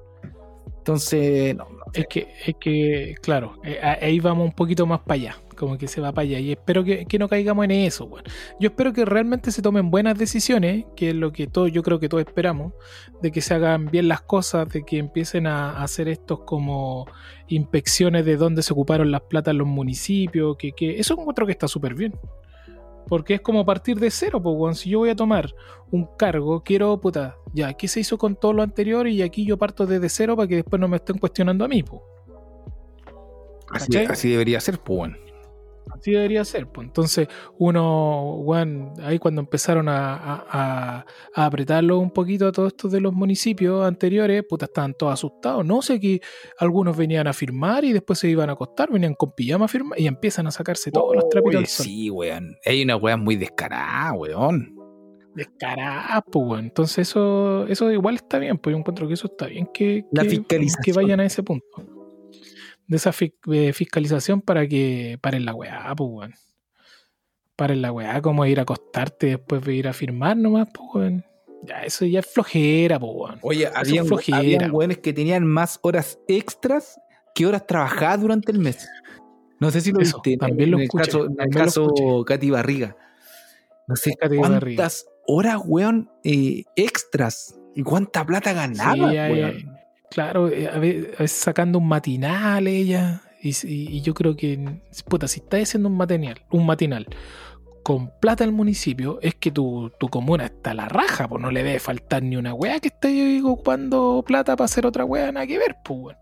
[0.78, 2.00] Entonces, no, no sé.
[2.00, 5.88] Es que, es que, claro, eh, ahí vamos un poquito más para allá, como que
[5.88, 6.38] se va para allá.
[6.38, 8.24] Y espero que, que no caigamos en eso, weón.
[8.58, 12.00] Yo espero que realmente se tomen buenas decisiones, que es lo que todos, yo creo
[12.00, 12.72] que todos esperamos,
[13.20, 17.06] de que se hagan bien las cosas, de que empiecen a, a hacer estos como
[17.48, 21.52] inspecciones de dónde se ocuparon las platas en los municipios, que, que eso encuentro que
[21.52, 22.14] está súper bien.
[23.06, 24.74] Porque es como partir de cero, pues, weón.
[24.74, 25.54] Si yo voy a tomar
[25.90, 29.06] un cargo, quiero, puta, ya, ¿qué se hizo con todo lo anterior?
[29.08, 31.82] Y aquí yo parto desde cero para que después no me estén cuestionando a mí,
[31.82, 32.00] pues.
[33.72, 35.29] Así, así debería ser, pues, weón.
[35.92, 36.86] Así debería ser, pues.
[36.86, 43.00] Entonces, uno, weón, ahí cuando empezaron a, a, apretarlo un poquito a todos estos de
[43.00, 45.64] los municipios anteriores, puta, estaban todos asustados.
[45.66, 46.20] No sé que
[46.58, 49.98] algunos venían a firmar y después se iban a acostar, venían con pijama a firmar
[50.00, 51.86] y empiezan a sacarse todos los trapitos Uy, al sol.
[51.86, 52.56] Sí, weón.
[52.64, 54.76] Hay una weá muy descarada, weón.
[55.34, 56.64] Descarado, pues, weón.
[56.66, 60.22] Entonces, eso, eso igual está bien, pues yo encuentro que eso está bien que, La
[60.22, 60.82] que- fiscalización.
[60.84, 61.66] que vayan a ese punto.
[62.90, 66.34] De esa fi- eh, fiscalización para que paren la weá, pues, weón.
[67.56, 71.24] Paren la weá, como ir a acostarte después de ir a firmar nomás, pues, weón.
[71.62, 73.38] Ya, eso ya es flojera, pues, weón.
[73.42, 74.72] Oye, es habían, flojera.
[74.72, 76.98] weones que tenían más horas extras
[77.34, 78.88] que horas trabajadas durante el mes.
[79.60, 80.38] No sé si lo Eso, viste.
[80.38, 82.24] también en lo el escuché, caso, en el caso.
[82.26, 82.96] Katy Barriga.
[83.86, 84.88] No sé Katy cuántas Barriga.
[85.28, 87.54] horas, weón, eh, extras.
[87.74, 89.79] ¿Y cuánta plata ganaba, Sí, weón?
[90.10, 93.22] Claro, eh, a veces sacando un matinal ella.
[93.42, 97.06] Y, y, yo creo que, puta, si estás haciendo un matinal, un matinal
[97.82, 101.50] con plata al municipio, es que tu, tu comuna está a la raja, pues no
[101.50, 105.46] le debe faltar ni una wea que esté ocupando plata para hacer otra wea, nada
[105.46, 106.18] que ver, pues, bueno.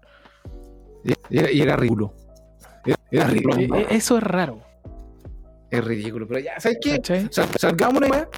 [1.30, 2.14] Y era ridículo.
[3.10, 3.56] Era ridículo.
[3.58, 4.62] Eh, eh, eso es raro.
[5.70, 7.28] Es ridículo, pero ya, ¿sabes qué?
[7.58, 8.28] salgamos una wea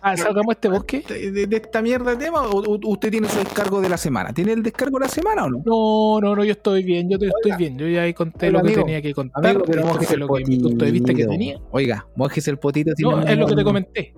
[0.00, 1.02] Ah, salgamos este bosque.
[1.08, 4.32] De, esta mierda de tema, o, usted tiene su descargo de la semana.
[4.32, 5.62] ¿Tiene el descargo de la semana o no?
[5.64, 7.78] No, no, no, yo estoy bien, yo estoy bien.
[7.78, 9.44] Yo ya ahí conté lo que tenía que contar.
[9.44, 9.82] Amigo, pero
[10.16, 11.58] lo que mi punto de vista que tenía.
[11.70, 12.92] Oiga, mojese el potito.
[12.98, 14.14] No, es lo que te comenté.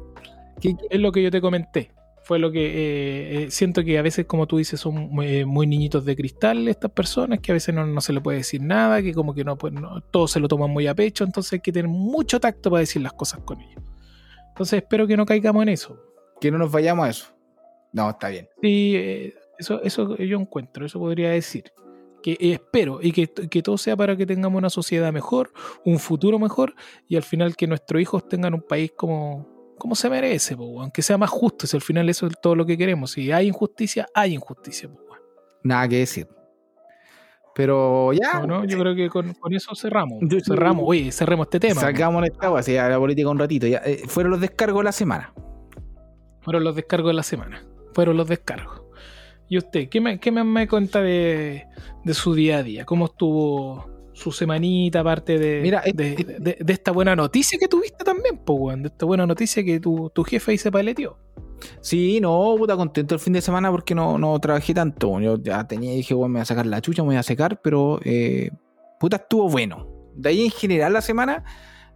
[0.91, 1.93] Es lo que yo te comenté.
[2.23, 5.67] Fue lo que eh, eh, siento que a veces, como tú dices, son muy, muy,
[5.67, 9.03] niñitos de cristal estas personas, que a veces no, no, se le puede decir nada,
[9.03, 11.61] que como que no, pues, no, todos se lo toman muy a pecho, entonces hay
[11.61, 13.83] que tener mucho tacto para decir las cosas con ellos.
[14.61, 15.99] Entonces espero que no caigamos en eso.
[16.39, 17.35] Que no nos vayamos a eso.
[17.95, 18.47] No, está bien.
[18.61, 21.73] Sí, eh, eso, eso yo encuentro, eso podría decir.
[22.23, 23.27] Que espero y que,
[23.63, 25.51] todo sea para que tengamos una sociedad mejor,
[25.87, 26.75] un futuro mejor
[27.09, 31.17] y al final que nuestros hijos tengan un país como, como se merece, aunque sea
[31.17, 31.67] más justo.
[31.67, 33.13] Si al final eso es todo lo que queremos.
[33.13, 34.91] Si hay injusticia, hay injusticia.
[35.63, 36.29] Nada que decir.
[37.55, 38.47] Pero ya.
[38.47, 40.19] No, yo creo que con, eso cerramos.
[40.45, 41.81] cerramos, oye, cerremos este tema.
[41.81, 43.67] Sacamos esta agua, a la política un ratito.
[43.67, 45.35] Ya, eh, fueron los descargos de la semana.
[46.41, 47.65] Fueron los descargos de la semana.
[47.93, 48.83] Fueron los descargos.
[49.49, 49.89] ¿Y usted?
[49.89, 51.67] ¿Qué me, qué me, cuenta de,
[52.13, 52.85] su día a día?
[52.85, 58.81] ¿Cómo estuvo su semanita, aparte de, Mira, de, esta buena noticia que tuviste también, pues,
[58.81, 61.19] de esta buena noticia que tu, tu jefe ahí se paleteó?
[61.81, 65.21] Sí, no, puta, contento el fin de semana porque no, no trabajé tanto.
[65.21, 67.61] Yo ya tenía, dije, bueno, me voy a sacar la chucha, me voy a secar,
[67.63, 68.51] pero eh,
[68.99, 69.87] puta, estuvo bueno.
[70.15, 71.45] De ahí en general la semana,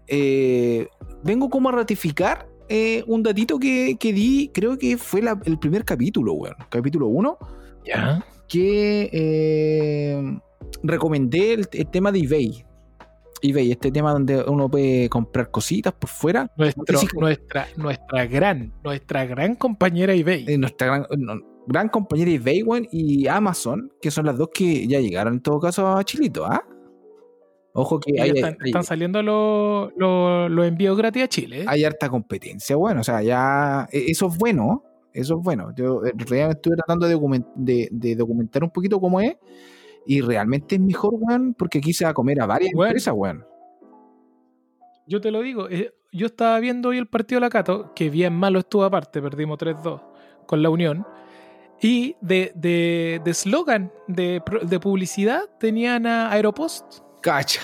[0.07, 0.89] eh,
[1.23, 5.85] vengo como a ratificar eh, un datito que, que, di, creo que fue el primer
[5.85, 7.39] capítulo, weón, capítulo 1.
[7.87, 8.25] Ya.
[8.49, 10.41] Que
[10.83, 12.65] recomendé el, el tema de eBay
[13.47, 16.51] eBay, este tema donde uno puede comprar cositas por fuera.
[16.57, 20.47] nuestra, nuestra gran, nuestra gran compañera eBay.
[20.49, 21.07] Eh, nuestra gran,
[21.67, 25.89] gran compañera eBay, y Amazon, que son las dos que ya llegaron en todo caso
[25.89, 26.65] a Chilito, ¿ah?
[27.75, 31.63] Ojo que hay, están, saliendo los, los, envíos gratis a Chile.
[31.63, 31.65] ¿eh?
[31.67, 35.75] Hay harta competencia, bueno, o sea, ya e, eso es bueno, eso es bueno.
[35.77, 39.37] Yo en realidad estuve tratando de, de documentar un poquito cómo es
[40.07, 43.45] y realmente es mejor, weón, porque aquí se va a comer a varias empresas, weón.
[45.07, 48.09] Yo te lo digo, eh, yo estaba viendo hoy el partido de la Cato, que
[48.09, 50.01] bien malo estuvo aparte, perdimos 3-2
[50.47, 51.07] con la Unión.
[51.81, 57.01] Y de, de, de slogan, de, de, publicidad, tenían a Aeropost.
[57.21, 57.63] Cacha.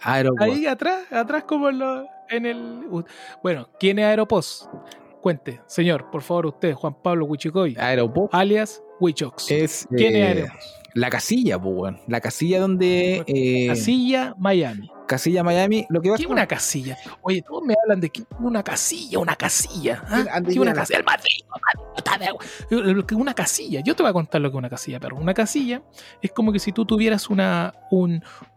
[0.00, 0.42] Aeropost.
[0.42, 1.82] Ahí atrás, atrás como en,
[2.30, 3.04] en el...
[3.42, 4.66] Bueno, ¿quién es Aeropost?
[5.20, 7.76] Cuente, señor, por favor, usted, Juan Pablo Huichicoy.
[7.78, 8.34] Aeropost.
[8.34, 9.50] Alias Huichox.
[9.50, 10.85] Es, ¿Quién es eh, Aeropost?
[10.96, 11.94] La casilla, pues.
[12.08, 13.22] La casilla donde.
[13.26, 14.90] Eh, casilla Miami.
[15.06, 15.86] Casilla Miami.
[15.90, 16.96] Lo que ¿Qué es una casilla?
[17.20, 20.02] Oye, todos me hablan de que una casilla, una casilla.
[20.08, 20.40] ¿ah?
[20.40, 21.00] ¿Qué una casilla?
[21.00, 21.44] El Madrid,
[23.14, 23.82] una casilla.
[23.84, 25.82] Yo te voy a contar lo que es una casilla, pero una casilla
[26.22, 27.74] es como que si tú tuvieras una,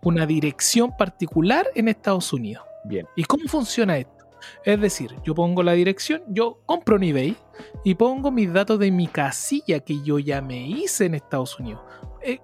[0.02, 2.64] una dirección particular en Estados Unidos.
[2.86, 3.06] Bien.
[3.18, 4.19] ¿Y cómo funciona esto?
[4.64, 7.38] Es decir, yo pongo la dirección, yo compro en eBay
[7.84, 11.82] y pongo mis datos de mi casilla que yo ya me hice en Estados Unidos.
[12.22, 12.40] Eh,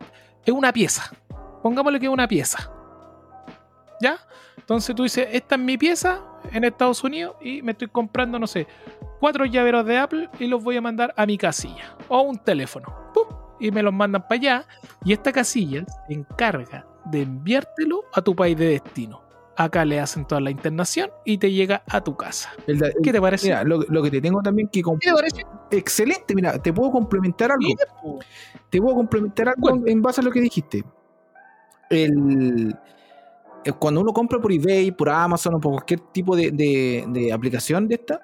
[0.46, 1.12] es una pieza.
[1.62, 2.72] Pongámosle que es una pieza.
[4.02, 4.18] ¿Ya?
[4.58, 8.48] Entonces tú dices, esta es mi pieza en Estados Unidos y me estoy comprando, no
[8.48, 8.68] sé,
[9.20, 11.96] cuatro llaveros de Apple y los voy a mandar a mi casilla.
[12.08, 12.94] O un teléfono.
[13.60, 14.68] Y me los mandan para allá.
[15.04, 19.25] Y esta casilla se encarga de enviártelo a tu país de destino.
[19.58, 22.50] Acá le hacen toda la internación y te llega a tu casa.
[23.02, 23.48] ¿Qué te parece?
[23.48, 25.46] Mira, lo, que te tengo también que ¿Qué te parece?
[25.72, 28.20] Excelente, mira, te puedo complementar algo.
[28.70, 30.84] te puedo complementar algo en base a lo que dijiste.
[31.90, 32.76] El,
[33.66, 37.96] eh, cuando uno compra por eBay, por Amazon o por cualquier tipo de, aplicación de
[37.96, 38.22] esta,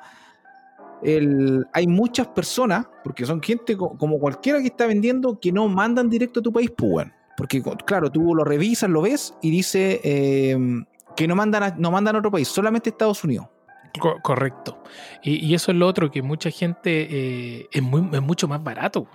[1.01, 6.09] el, hay muchas personas, porque son gente como cualquiera que está vendiendo, que no mandan
[6.09, 10.57] directo a tu país, pues Porque, claro, tú lo revisas, lo ves y dice, eh,
[11.15, 13.47] que no mandan a, no mandan a otro país, solamente Estados Unidos.
[14.23, 14.81] correcto.
[15.23, 19.07] Y, eso es lo otro, que mucha gente eh, es, muy, es mucho más barato.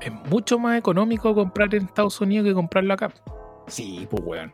[0.00, 3.10] Es mucho más económico comprar en Estados Unidos que comprarlo acá.
[3.66, 4.52] Sí, pues weón.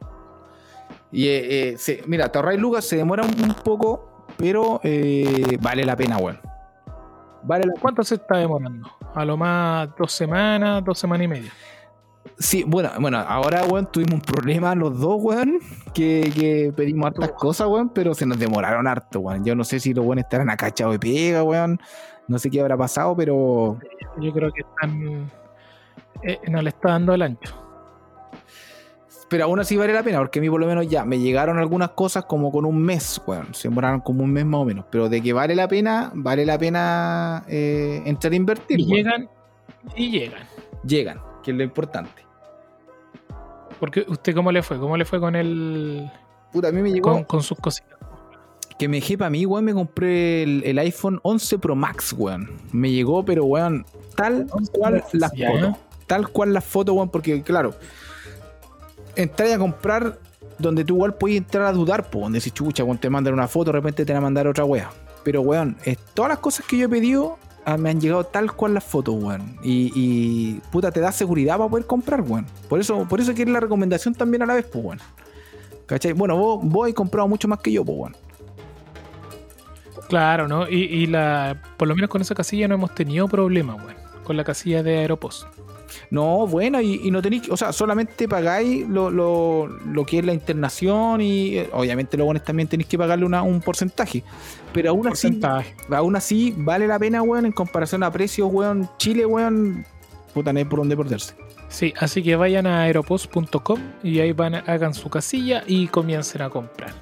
[1.13, 4.81] Y eh, eh, mira, Torray Lucas se demora un, poco, pero
[5.61, 6.41] vale la pena, weón.
[7.45, 8.91] Vale ¿Cuánto se está demorando?
[9.15, 11.53] A lo más dos semanas, dos semanas y media.
[12.39, 15.59] Sí, bueno, bueno, ahora, weón, tuvimos un problema los dos, weón,
[15.95, 19.43] que, que pedimos hartas cosas, weón, pero se nos demoraron harto, weón.
[19.45, 21.81] Yo no sé si los weones estarán acachados de pega, weón.
[22.29, 23.79] No sé qué habrá pasado, pero
[24.21, 25.31] Yo creo que están.
[26.23, 27.55] eh, no le está dando el ancho.
[29.29, 31.59] Pero aún así vale la pena, porque a mí por lo menos ya me llegaron
[31.59, 33.55] algunas cosas como con un mes, weón.
[33.55, 34.85] Se demoraron como un mes más o menos.
[34.91, 38.79] Pero de que vale la pena, vale la pena eh, entrar a invertir.
[38.79, 38.97] Y weón.
[38.97, 39.29] llegan.
[39.97, 40.43] Y llegan.
[40.85, 42.26] Llegan, que es lo importante.
[43.81, 44.79] Porque usted, ¿cómo le fue?
[44.79, 46.11] ¿Cómo le fue con el.
[46.53, 47.97] Puta, a mí me llegó con, con sus cositas?
[48.79, 49.65] que me dejé para mí, weón.
[49.65, 52.51] Me compré el, el iPhone 11 Pro Max, weón.
[52.73, 55.51] Me llegó, pero weón, tal cual las Ya.
[55.51, 55.75] fotos.
[56.07, 57.75] Tal cual las fotos, weón, porque claro,
[59.17, 60.19] entrar a comprar
[60.59, 63.49] donde tú igual puedes entrar a dudar, po, donde si chucha, weón, te mandan una
[63.49, 64.91] foto, de repente te van a mandar otra wea.
[65.25, 68.53] Pero weón, es- todas las cosas que yo he pedido ah, me han llegado tal
[68.53, 69.59] cual las fotos, weón.
[69.63, 72.47] Y, puta, te da seguridad para poder comprar, weón.
[72.69, 75.01] Por eso, por eso quiero la recomendación también a la vez, pues, weón.
[75.87, 76.13] ¿Cachai?
[76.13, 78.17] Bueno, vos, vos has comprado mucho más que yo, pues, weón.
[80.09, 80.69] Claro, ¿no?
[80.69, 83.97] Y, la, por lo menos con esa casilla no hemos tenido problemas, weón.
[84.25, 85.47] Con la casilla de Aeropost.
[86.11, 90.25] No, bueno, y, y no tenéis, o sea, solamente pagáis lo, lo, lo que es
[90.25, 94.23] la internación y eh, obviamente buenos también tenéis que pagarle una- un porcentaje.
[94.73, 95.75] Pero aún así, Porcentaje.
[95.91, 99.85] aún así vale la pena, weón, en comparación a precios, weón, Chile, weón,
[100.35, 101.35] puta, no hay por dónde perderse.
[101.69, 106.51] Sí, así que vayan a aeropost.com y ahí van, hagan su casilla y comiencen a
[106.51, 106.95] comprar.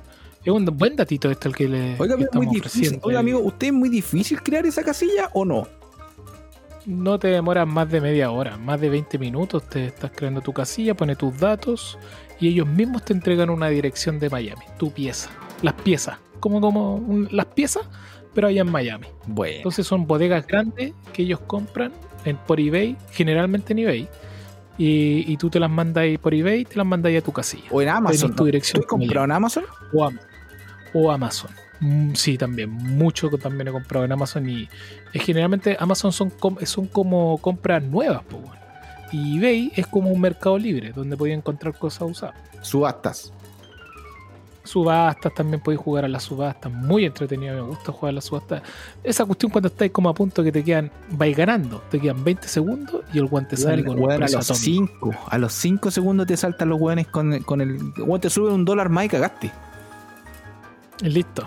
[0.44, 2.98] Es un buen datito este el que le Oiga, que pero es muy estamos difícil.
[3.02, 5.66] Oiga, amigo, ¿usted es muy difícil crear esa casilla o no?
[6.86, 9.68] No te demoras más de media hora, más de 20 minutos.
[9.68, 11.98] Te estás creando tu casilla, pones tus datos
[12.40, 15.30] y ellos mismos te entregan una dirección de Miami, tu pieza,
[15.62, 17.84] las piezas, como, como un- las piezas,
[18.34, 19.06] pero allá en Miami.
[19.26, 19.56] Bueno.
[19.58, 21.92] Entonces son bodegas grandes que ellos compran
[22.24, 24.08] en, por eBay, generalmente en eBay,
[24.76, 27.22] y, y tú te las mandas ahí por eBay y te las mandas ahí a
[27.22, 27.64] tu casilla.
[27.70, 28.20] O en Amazon.
[28.20, 28.46] Tenés tu ¿no?
[28.46, 29.64] dirección ¿Tú has comprado en Amazon?
[29.94, 30.18] O, Am-
[30.92, 31.50] o Amazon.
[31.80, 32.70] Mm, Sí, también.
[32.70, 34.68] Mucho que también he comprado en Amazon y
[35.12, 38.22] eh, generalmente Amazon son, com- son como compras nuevas.
[39.12, 42.34] y eBay es como un mercado libre donde podéis encontrar cosas usadas.
[42.62, 43.32] Subastas.
[44.64, 46.72] Subastas, también podéis jugar a las subastas.
[46.72, 48.62] Muy entretenido, me gusta jugar a las subastas.
[49.02, 52.48] Esa cuestión cuando estáis como a punto que te quedan, vais ganando, te quedan 20
[52.48, 55.10] segundos y el guante sale con un weón, a precio los atómico.
[55.12, 58.54] 5 a los 5 segundos te saltan los weones con, con el weón te suben
[58.54, 59.52] un dólar más y cagaste
[61.02, 61.46] listo.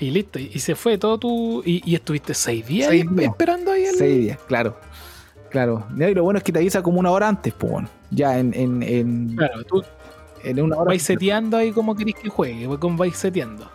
[0.00, 0.38] Y listo.
[0.38, 1.62] Y, y se fue todo tu.
[1.64, 3.30] Y, y estuviste seis días, Seis ahí días.
[3.30, 3.94] esperando ahí el.
[3.96, 4.76] 6 días claro
[5.50, 7.88] claro y lo bueno es que te avisa como una hora antes pues weón.
[8.10, 9.82] ya en, en, en, Claro, tú
[10.44, 13.68] en una hora vais seteando ahí como queréis que juegue, pues, como vais seteando.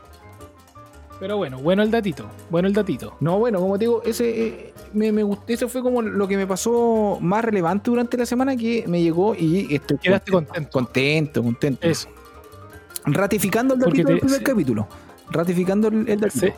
[1.19, 3.15] Pero bueno, bueno el datito, bueno el datito.
[3.19, 6.35] no bueno como te digo ese eh, me, me gustó eso fue como lo que
[6.37, 11.43] me pasó más relevante durante la semana que me llegó y estoy Quedaste contento contento
[11.43, 12.07] contento Eso.
[13.05, 14.43] ratificando el datito del te- primer sí.
[14.45, 14.87] capítulo
[15.29, 16.51] ratificando el, el Sí.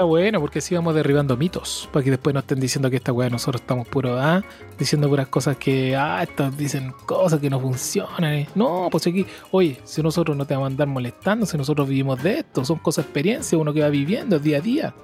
[0.00, 1.86] Está bueno porque así vamos derribando mitos.
[1.92, 4.42] Para que después no estén diciendo que esta weá nosotros estamos puro ah,
[4.78, 8.24] diciendo puras cosas que, ah, estas dicen cosas que no funcionan.
[8.24, 8.48] eh.
[8.54, 12.22] No, pues aquí, oye, si nosotros no te vamos a andar molestando, si nosotros vivimos
[12.22, 14.94] de esto, son cosas experiencia, uno que va viviendo día a día.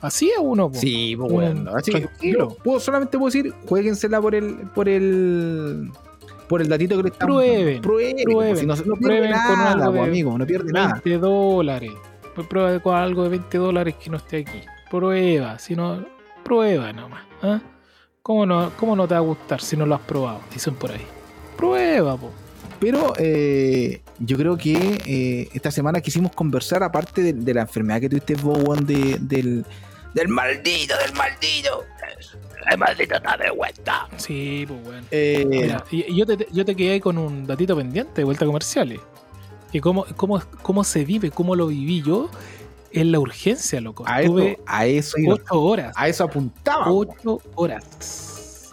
[0.00, 0.78] Así es uno, po.
[0.78, 1.72] Sí, pues bueno.
[1.74, 2.56] Así que tranquilo.
[2.62, 5.90] puedo, solamente puedo decir, jueguensela por el, por el,
[6.48, 9.58] por el datito que le estamos Prueben, Prueben, prueben, pues, si no, no prueben con
[9.58, 11.00] nada, algo pues, de amigo, no pierde nada.
[11.04, 11.92] 20 dólares.
[12.44, 14.62] Prueba con algo de 20 dólares que no esté aquí.
[14.90, 16.04] Prueba, si no,
[16.44, 17.24] prueba nomás.
[17.42, 17.60] ¿ah?
[18.22, 20.40] ¿Cómo, no, ¿Cómo no te va a gustar si no lo has probado?
[20.52, 21.06] Dicen por ahí.
[21.56, 22.30] Prueba, po.
[22.78, 28.00] Pero eh, yo creo que eh, esta semana quisimos conversar, aparte de, de la enfermedad
[28.00, 29.64] que tuviste vos, de, del,
[30.14, 31.84] del maldito, del maldito.
[32.70, 34.08] El maldito está de vuelta.
[34.16, 35.06] Sí, pues bueno.
[35.10, 38.98] Eh, Mira, yo, te, yo te quedé con un datito pendiente de vuelta comerciales.
[39.72, 42.30] Que cómo, cómo, cómo se vive, cómo lo viví yo
[42.92, 44.04] en la urgencia, loco.
[44.06, 45.92] a, eso, Estuve a, eso, iba, ocho horas.
[45.96, 46.90] a eso apuntaba.
[46.90, 48.72] Ocho horas.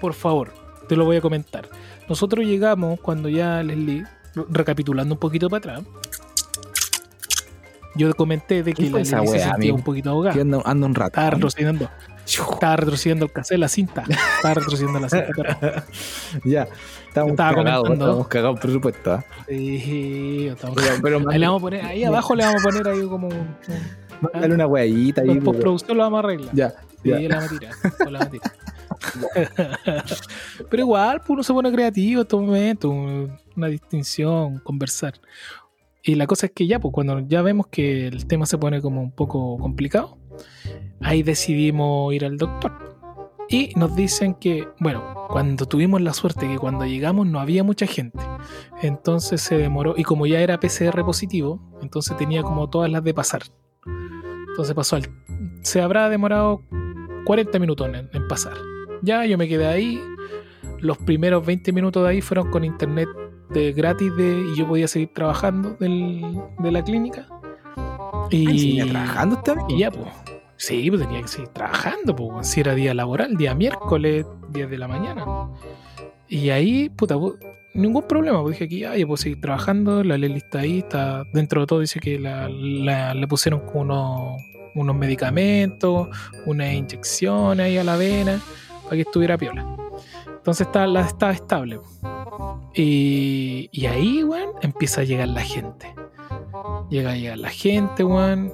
[0.00, 0.52] Por favor,
[0.88, 1.68] te lo voy a comentar.
[2.08, 4.04] Nosotros llegamos cuando ya Leslie,
[4.48, 5.82] recapitulando un poquito para atrás,
[7.94, 10.40] yo comenté de ¿Qué que la Leslie se sentía un poquito ahogada.
[10.40, 11.20] anda, anda un rato.
[11.20, 11.38] Estaba
[12.26, 14.04] estaba retrocediendo el cassette, la cinta.
[14.36, 15.28] Estaba retrocediendo la cinta.
[15.36, 15.82] pero-
[16.44, 16.68] ya,
[17.08, 19.12] estamos cagados, estamos cagados por supuesto.
[19.12, 19.24] ¿ah?
[19.48, 22.88] Sí, estamos- Pero, pero Ahí le vamos a poner, ahí abajo le vamos a poner
[22.88, 25.30] ahí como un, un- mándale una hueadita ahí.
[25.30, 26.54] en pues, postproducción lo vamos a arreglar.
[26.54, 27.18] Ya, Sí, ya.
[27.20, 27.74] la vamos a tirar.
[28.10, 28.52] la vamos a tirar.
[30.70, 35.14] Pero igual, pues, uno se pone creativo en estos momentos, un- una distinción, conversar.
[36.02, 38.80] Y la cosa es que ya, pues cuando ya vemos que el tema se pone
[38.80, 40.16] como un poco complicado,
[41.00, 42.72] ahí decidimos ir al doctor.
[43.48, 47.86] Y nos dicen que, bueno, cuando tuvimos la suerte que cuando llegamos no había mucha
[47.86, 48.18] gente.
[48.82, 53.14] Entonces se demoró, y como ya era PCR positivo, entonces tenía como todas las de
[53.14, 53.42] pasar.
[54.48, 55.08] Entonces pasó al...
[55.62, 56.62] Se habrá demorado
[57.24, 58.54] 40 minutos en, pasar.
[59.02, 60.02] Ya, yo me quedé ahí.
[60.78, 63.08] Los primeros 20 minutos de ahí fueron con internet
[63.50, 67.28] de gratis de, y yo podía seguir trabajando de la clínica.
[68.30, 69.70] Y, trabajando también?
[69.70, 70.08] Y ya, pues.
[70.56, 72.48] Sí, pues tenía que seguir trabajando, pues.
[72.48, 75.24] Si era día laboral, día miércoles, 10 de la mañana.
[76.28, 77.16] Y ahí, puta,
[77.74, 78.42] ningún problema.
[78.42, 81.66] Pues dije aquí, ah, yo puedo seguir trabajando, la ley está ahí, está dentro de
[81.66, 84.42] todo, dice que la, le pusieron como unos,
[84.74, 86.08] unos medicamentos,
[86.46, 88.40] unas inyecciones ahí a la vena,
[88.84, 89.64] para que estuviera piola.
[90.26, 91.80] Entonces estaba, la, estaba estable.
[92.74, 95.94] Y, y ahí, weón, empieza a llegar la gente.
[96.90, 98.52] Llega a llegar la gente, weón.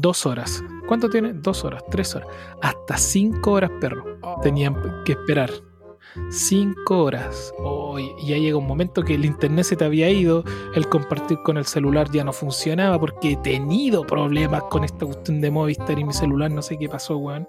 [0.00, 0.62] Dos horas.
[0.86, 1.32] ¿Cuánto tiene?
[1.32, 2.28] Dos horas, tres horas.
[2.62, 4.04] Hasta cinco horas, perro.
[4.42, 5.50] Tenían que esperar.
[6.30, 7.52] Cinco horas.
[7.58, 10.44] Oh, y ya llega un momento que el internet se te había ido,
[10.76, 15.40] el compartir con el celular ya no funcionaba porque he tenido problemas con esta cuestión
[15.40, 17.48] de Movistar y mi celular, no sé qué pasó, weón.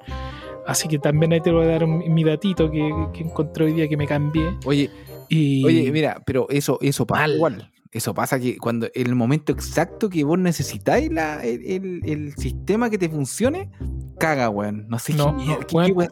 [0.65, 2.87] Así que también ahí te voy a dar mi datito que,
[3.19, 4.57] encontré hoy día que me cambié.
[4.65, 4.89] Oye,
[5.29, 5.63] y...
[5.65, 7.69] oye, mira, pero eso, eso pasa igual.
[7.91, 12.99] Eso pasa que cuando en el momento exacto que vos necesitáis la, el, sistema que
[12.99, 13.71] te funcione,
[14.19, 14.87] caga, weón.
[14.89, 16.07] No sé qué,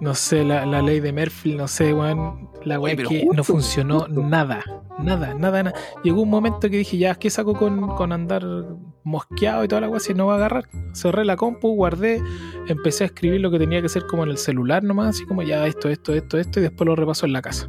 [0.00, 2.50] No sé, la, ley de Murphy, no sé, weón.
[2.64, 4.62] La weón que no funcionó nada.
[5.00, 5.76] Nada, nada, nada.
[6.04, 8.44] Llegó un momento que dije, ya, ¿qué saco con, andar
[9.02, 10.68] mosqueado y toda la weá si no va a agarrar?
[10.92, 12.22] Cerré la compu, guardé,
[12.68, 15.42] empecé a escribir lo que tenía que hacer como en el celular nomás, así como
[15.42, 17.68] ya esto, esto, esto, esto, y después lo repaso en la casa.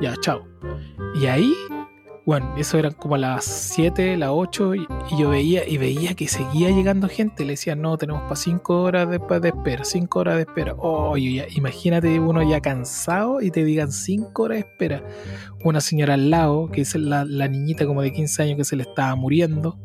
[0.00, 0.46] Ya, chao.
[1.20, 1.52] Y ahí
[2.24, 4.86] bueno, eso eran como las 7, las 8 y,
[5.18, 7.44] yo veía y veía que seguía llegando gente.
[7.44, 10.74] Le decían, no, tenemos para 5 horas de, de, espera, 5 horas de espera.
[10.78, 15.04] Oye, imagínate uno ya cansado y te digan 5 horas de espera.
[15.64, 18.84] Una señora al lado, que es la, niñita como de 15 años que se le
[18.84, 19.76] estaba muriendo.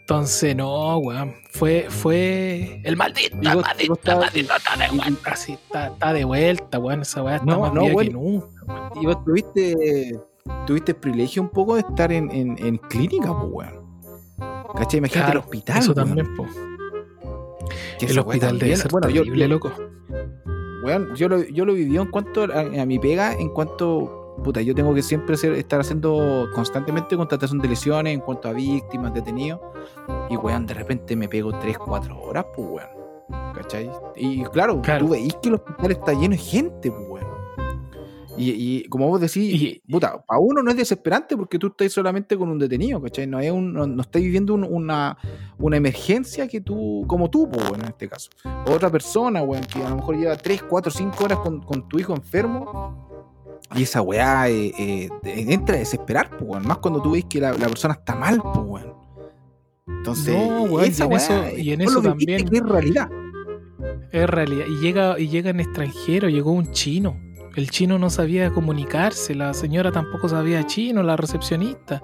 [0.00, 1.34] Entonces, no, weón.
[1.50, 2.80] Fue, fue.
[2.84, 5.30] El maldito, el maldito, el maldito está de vuelta.
[5.32, 7.02] Así, está, de vuelta, weón.
[7.02, 8.90] Esa weá está más no, que nunca.
[9.00, 10.20] Y vos tuviste
[10.66, 13.84] tuviste el privilegio un poco de estar en, en, clínica, pues, weón.
[14.74, 14.98] ¿Cachai?
[14.98, 15.78] Imagínate el hospital.
[15.78, 16.50] Eso también, pues.
[18.00, 19.72] El hospital de ser bueno, yo, loco.
[20.84, 24.20] Weón, yo lo, yo lo viví en cuanto a, mi pega, en cuanto.
[24.42, 29.14] Puta, yo tengo que siempre estar haciendo constantemente contratación de lesiones en cuanto a víctimas,
[29.14, 29.60] detenidos.
[30.28, 33.54] Y weón, de repente me pego 3, 4 horas, pues weón.
[33.54, 33.90] ¿Cachai?
[34.16, 37.33] Y claro, tú veis que el hospital está lleno de gente, pues weón.
[38.36, 42.48] Y, como vos decís, puta, para uno no es desesperante porque tú estás solamente con
[42.48, 43.26] un detenido, ¿cachai?
[43.26, 45.16] No, es un, no, estás viviendo una,
[45.58, 48.30] una emergencia que tú, como tú, pues, bueno, en este caso.
[48.66, 51.98] Otra persona, weón, que a lo mejor lleva 3, 4, 5 horas con, con tu
[51.98, 53.02] hijo enfermo.
[53.74, 56.64] Y esa weá eh, eh, entra a desesperar, pues.
[56.64, 58.94] Más cuando tú ves que la, la persona está mal, pues, weón.
[59.86, 60.36] Entonces,
[60.82, 62.48] esa y en eso, y en eso también.
[62.52, 63.08] es realidad.
[64.12, 64.66] Es realidad.
[64.68, 67.16] Y llega, y llega en extranjero, llegó un chino
[67.56, 72.02] el chino no sabía comunicarse, la señora tampoco sabía chino, la recepcionista.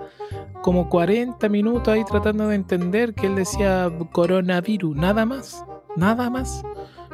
[0.62, 5.64] Como 40 minutos ahí tratando de entender que él decía coronavirus, nada más,
[5.96, 6.62] nada más.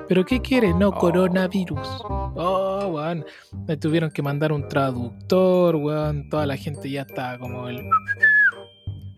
[0.08, 0.72] ¿Pero qué quiere?
[0.72, 0.94] No, oh.
[0.94, 1.88] coronavirus.
[2.08, 3.24] Oh, weón.
[3.66, 6.28] Me tuvieron que mandar un traductor, weón.
[6.28, 7.80] Toda la gente ya estaba como el,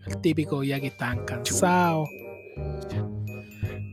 [0.07, 2.09] el típico, ya que estaban cansados.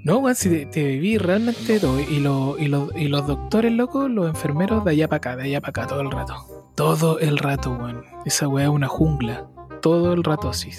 [0.06, 1.98] No, weón, si te, viví realmente todo.
[1.98, 5.60] Y, lo, y, y, los doctores, locos, los enfermeros, de allá para acá, de allá
[5.60, 6.46] para acá, todo el rato.
[6.76, 8.04] Todo el rato, weón.
[8.24, 9.48] Esa weá es una jungla.
[9.82, 10.70] Todo el rato así.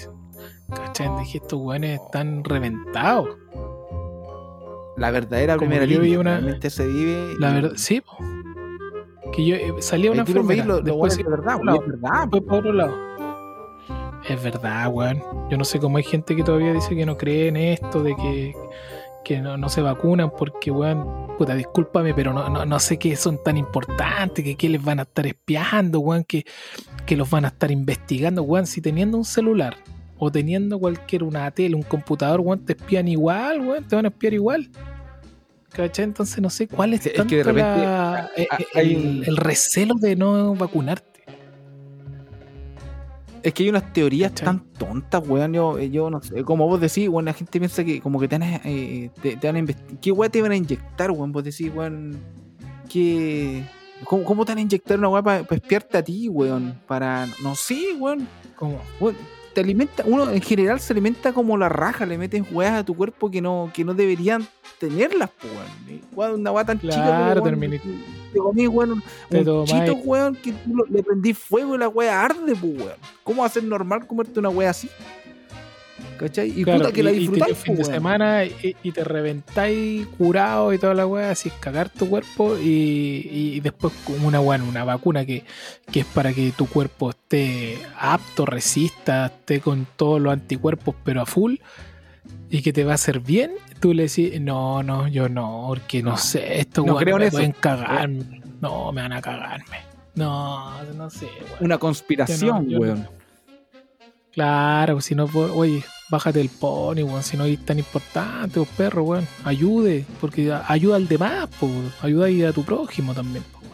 [0.74, 1.10] ¿Cachai?
[1.18, 3.28] Dije, estos weones están reventados.
[4.96, 6.20] La verdadera primera yo línea.
[6.20, 7.34] Una, realmente se vive.
[7.38, 8.16] La verdad, sí, po.
[9.32, 10.64] Que yo eh, salía una enfermera.
[10.64, 12.30] Lo, después, es verdad, es verdad.
[12.30, 12.96] por otro lado.
[14.26, 15.22] Es verdad, weón.
[15.50, 18.16] Yo no sé cómo hay gente que todavía dice que no cree en esto, de
[18.16, 18.54] que
[19.24, 23.56] que no, se vacunan porque, weón, puta, discúlpame, pero no, no, sé qué son tan
[23.56, 26.44] importantes, que qué les van a estar espiando, weón, que,
[27.06, 29.76] que los van a estar investigando, weón, si teniendo un celular
[30.18, 34.08] o teniendo cualquier una tele, un computador, weón, te espían igual, weón, te van a
[34.08, 34.70] espiar igual.
[35.70, 36.06] ¿Cachai?
[36.06, 41.17] Entonces no sé cuál es, tanto que eh, el, el recelo de no vacunarte.
[43.48, 45.54] Es que hay unas teorías tan tontas, weón.
[45.54, 48.38] Yo, yo no sé, como vos decís, weón, la gente piensa que como que te
[48.38, 51.32] van a, eh, te, van a ¿Qué weón te van a inyectar, weón?
[51.32, 52.18] Vos decís, weón,
[52.90, 53.64] ¿qué.
[54.04, 56.78] ¿Cómo, ¿Cómo, te van a inyectar una weá para espiarte a ti, weón?
[56.86, 57.26] Para.
[57.42, 58.28] No sé, weón.
[58.54, 58.82] ¿Cómo?
[59.58, 62.94] Te alimenta, uno en general se alimenta como la raja, le meten weas a tu
[62.94, 64.46] cuerpo que no, que no deberían
[64.78, 65.30] tenerlas,
[66.14, 66.38] weón.
[66.38, 67.80] Una weá tan chica, weón,
[68.32, 72.54] te comí, weón, un chito, weón, que tú le prendí fuego y la wea arde,
[72.54, 72.98] pues, weón.
[73.24, 74.88] ¿Cómo va a ser normal comerte una wea así?
[76.18, 76.52] ¿Cachai?
[76.60, 79.04] Y Claro, puta que la y- y te- disfrutáis, fin de semana y, y te
[79.04, 84.40] reventáis curado y toda la weá, así cagar tu cuerpo y, y después como una
[84.40, 85.44] weá, una vacuna que,
[85.92, 91.22] que es para que tu cuerpo esté apto, resista, esté con todos los anticuerpos pero
[91.22, 91.54] a full
[92.50, 96.02] y que te va a hacer bien, tú le decís, no, no, yo no, porque
[96.02, 97.36] no, sé, estos no creo en me eso.
[97.36, 98.08] pueden cagar,
[98.60, 99.78] no, me van a cagarme.
[100.14, 101.58] No, no sé, weón.
[101.60, 103.06] Una conspiración, no- weón.
[104.32, 109.02] Claro, si no, oye, bájate el pony, weón, si no es tan importante, pues perro,
[109.04, 113.72] weón, ayude, porque ayuda al demás, weón, ayuda ahí a tu prójimo también, po, weón.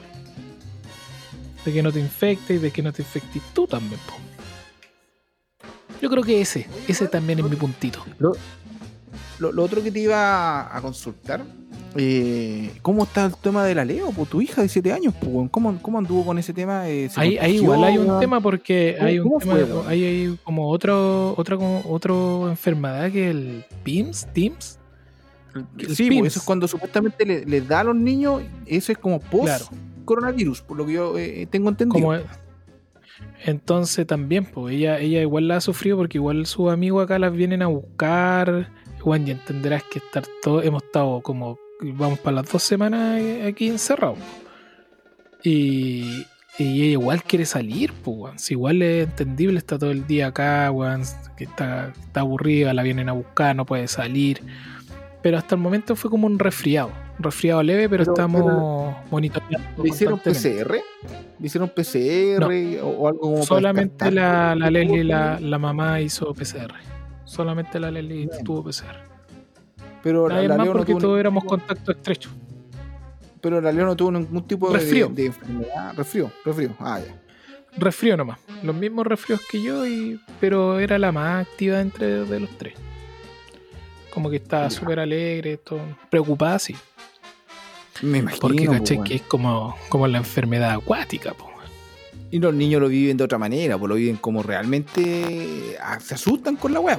[1.65, 4.15] De que no te infectes, de que no te infectes tú también, po.
[6.03, 8.05] Yo creo que ese, ese también es mi puntito.
[8.19, 8.33] Lo,
[9.39, 11.43] lo- lo otro que te iba a consultar,
[11.97, 14.11] eh, ¿cómo está el tema de la Leo?
[14.13, 15.49] Pues tu hija de 7 años, pues.
[15.51, 16.89] ¿Cómo, ¿cómo anduvo con ese tema?
[16.89, 20.05] Eh, ¿se Ahí, ahí igual hay un tema porque ¿Cómo- hay un tema, fue, hay,
[20.05, 24.79] hay como otro, otra, otro enfermedad que el PIMS, TIMS,
[25.79, 26.27] el Sí, PIMS.
[26.29, 29.65] eso es cuando supuestamente le, le da a los niños, eso es como post Claro.
[30.05, 32.01] coronavirus, por lo que yo eh, tengo entendido.
[32.03, 32.19] como
[33.45, 37.33] entonces también pues ella ella igual la ha sufrido porque igual sus amigos acá las
[37.33, 38.71] vienen a buscar
[39.01, 41.59] Juan y entenderás que estar todo hemos estado como
[41.93, 44.19] vamos para las dos semanas aquí encerrados
[45.43, 46.27] y,
[46.59, 48.39] y ella igual quiere salir pues weón.
[48.39, 51.03] Si igual es entendible está todo el día acá weón,
[51.37, 54.41] que está, está aburrida la vienen a buscar no puede salir
[55.23, 59.83] pero hasta el momento fue como un resfriado un resfriado leve pero, Pero- estamos monitoreando
[59.83, 60.19] ¿Le hicieron.
[60.19, 60.77] PCR?
[61.39, 62.45] ¿Le hicieron PCR
[62.83, 66.75] o, o algo como Solamente la, la Leslie, la, la mamá hizo PCR.
[67.25, 69.14] Solamente la Leslie tuvo PCR.
[70.05, 72.31] Pero la, la más Leo no porque tuvo todos ningún éramos tipo- contacto estrecho.
[73.41, 75.09] Pero la Leo no tuvo ningún tipo de, Resfrío.
[75.09, 75.95] de enfermedad.
[75.97, 76.71] Resfrío, resfrío.
[76.79, 77.15] Ah, ya.
[77.77, 78.39] Resfrío nomás.
[78.63, 82.75] Los mismos resfríos que yo, y, pero era la más activa entre de los tres.
[84.13, 86.77] Como que estaba súper alegre, todo, preocupada, sí.
[88.03, 88.41] Me imagino.
[88.41, 91.33] Porque pues, caché que es como, como la enfermedad acuática.
[91.35, 91.51] po.
[92.31, 96.15] Y los niños lo viven de otra manera, pues lo viven como realmente ah, se
[96.15, 96.99] asustan con la web.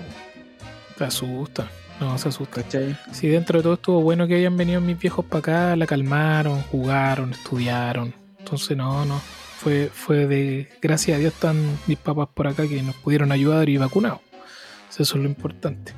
[0.98, 1.70] Se asusta.
[2.00, 2.62] No, se asusta.
[2.64, 2.98] ¿Cachai?
[3.12, 6.62] Sí, dentro de todo estuvo bueno que hayan venido mis viejos para acá, la calmaron,
[6.64, 8.14] jugaron, estudiaron.
[8.40, 9.20] Entonces, no, no.
[9.20, 10.70] Fue, fue de.
[10.82, 11.56] Gracias a Dios están
[11.88, 14.20] mis papás por acá que nos pudieron ayudar y vacunados.
[14.92, 15.94] Eso es lo importante.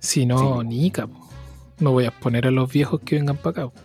[0.00, 0.66] Si no, Sí.
[0.68, 1.28] nica, po.
[1.80, 3.68] no voy a exponer a los viejos que vengan para acá.
[3.70, 3.80] po.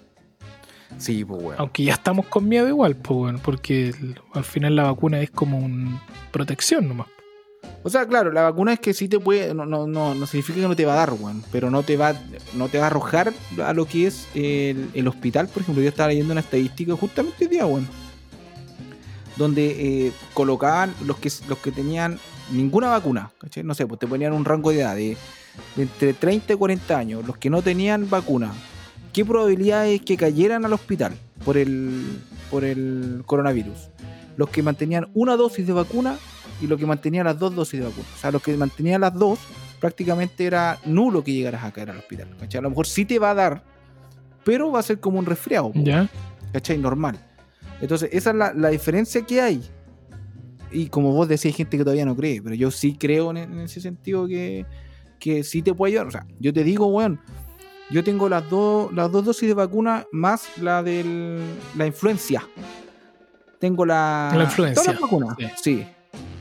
[0.98, 1.56] Sí, pues weón.
[1.60, 5.30] Aunque ya estamos con miedo igual, pues, bueno, porque el- al final la vacuna es
[5.32, 6.02] como una
[6.32, 7.08] protección nomás.
[7.86, 10.62] O sea, claro, la vacuna es que sí te puede, no, no, no, no significa
[10.62, 12.16] que no te va a dar, weón, pero no te va,
[12.54, 15.90] no te va a arrojar a lo que es el, el hospital, por ejemplo, yo
[15.90, 17.88] estaba leyendo una estadística justamente hoy día, weón,
[19.36, 22.20] donde eh, colocaban los que los que tenían
[22.52, 23.32] ninguna vacuna.
[23.64, 25.18] No sé, pues te ponían un rango de edad de,
[25.76, 28.54] de entre 30 y 40 años, los que no tenían vacuna,
[29.12, 31.14] ¿qué probabilidad es que cayeran al hospital
[31.44, 32.20] por el,
[32.50, 33.90] por el coronavirus?
[34.38, 36.18] Los que mantenían una dosis de vacuna
[36.62, 38.08] y los que mantenían las dos dosis de vacuna.
[38.16, 39.40] O sea, los que mantenían las dos,
[39.80, 42.30] prácticamente era nulo que llegaras a caer al hospital.
[42.40, 42.60] ¿cachai?
[42.60, 43.64] A lo mejor sí te va a dar,
[44.44, 45.72] pero va a ser como un resfriado.
[45.76, 46.10] ¿Ya?
[46.52, 46.78] ¿cachai?
[46.78, 47.18] Normal.
[47.82, 49.62] Entonces, esa es la, la diferencia que hay.
[50.72, 53.38] Y como vos decís, hay gente que todavía no cree, pero yo sí creo en,
[53.38, 54.66] en ese sentido que,
[55.20, 56.08] que sí te puede ayudar.
[56.08, 57.20] O sea, yo te digo, weón,
[57.92, 61.40] yo tengo las dos, las dos dosis de vacuna más la de
[61.76, 62.48] la influencia.
[63.60, 65.36] Tengo la, La influencia, todas las vacunas.
[65.62, 65.76] sí.
[65.76, 65.86] Sí.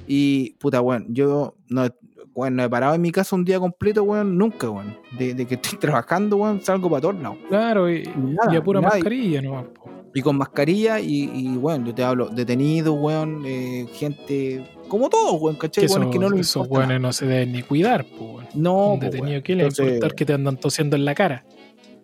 [0.07, 1.87] Y, puta, weón, yo no,
[2.35, 4.97] weón, no he parado en mi casa un día completo, weón, nunca, weón.
[5.19, 7.39] De, de que estoy trabajando, weón, salgo para todos lados.
[7.49, 8.95] Claro, y, nada, y a pura nada.
[8.95, 9.67] mascarilla nomás.
[9.67, 9.91] po.
[10.15, 15.41] Y con mascarilla y, y bueno, yo te hablo, detenidos, weón, eh, gente como todos,
[15.41, 15.87] weón, ¿cachai?
[15.87, 18.47] Que Weón, esos, que no les esos weones no se deben ni cuidar, pues, weón.
[18.55, 19.43] No, Un pues, detenido weón.
[19.43, 21.47] que le importar que te andan tosiendo en la cara.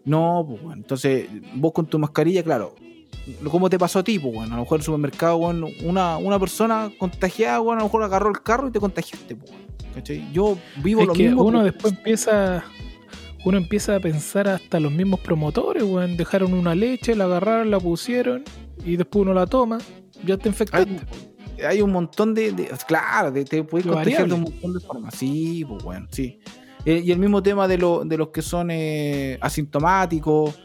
[0.07, 0.79] No, pues, weón.
[0.79, 2.75] Entonces, vos con tu mascarilla, claro.
[3.51, 4.53] ¿Cómo te pasó a ti, pues, weón?
[4.53, 8.03] A lo mejor en el supermercado, weón, una, una persona contagiada, weón, a lo mejor
[8.03, 9.53] agarró el carro y te contagiaste, pues,
[9.95, 10.31] ¿cachai?
[10.33, 11.43] Yo vivo Es lo que mismo.
[11.45, 12.65] uno después empieza.
[13.45, 16.17] Uno empieza a pensar hasta los mismos promotores, weón.
[16.17, 18.43] Dejaron una leche, la agarraron, la pusieron
[18.85, 19.79] y después uno la toma.
[20.25, 20.97] Ya te infectaste.
[21.59, 24.75] hay, hay un montón de, de- claro, de, te puedes De contagiar de un montón
[24.75, 25.15] de formas.
[25.15, 26.41] Sí, pues bueno, sí.
[26.85, 30.59] Eh, y el mismo tema de, lo- de los que son eh, asintomáticos,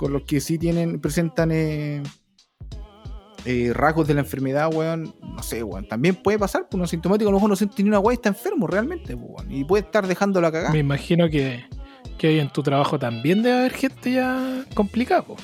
[0.00, 2.02] con los que sí tienen, presentan eh,
[3.44, 5.86] eh, rasgos de la enfermedad, weón, no sé, weón.
[5.86, 8.16] También puede pasar, pues un asintomático a lo mejor no siente ni una weá y
[8.16, 9.52] está enfermo realmente, pues, weón.
[9.52, 10.72] Y puede estar dejando la cagada.
[10.72, 11.64] Me imagino que,
[12.16, 15.36] que en tu trabajo también debe haber gente ya complicada, po.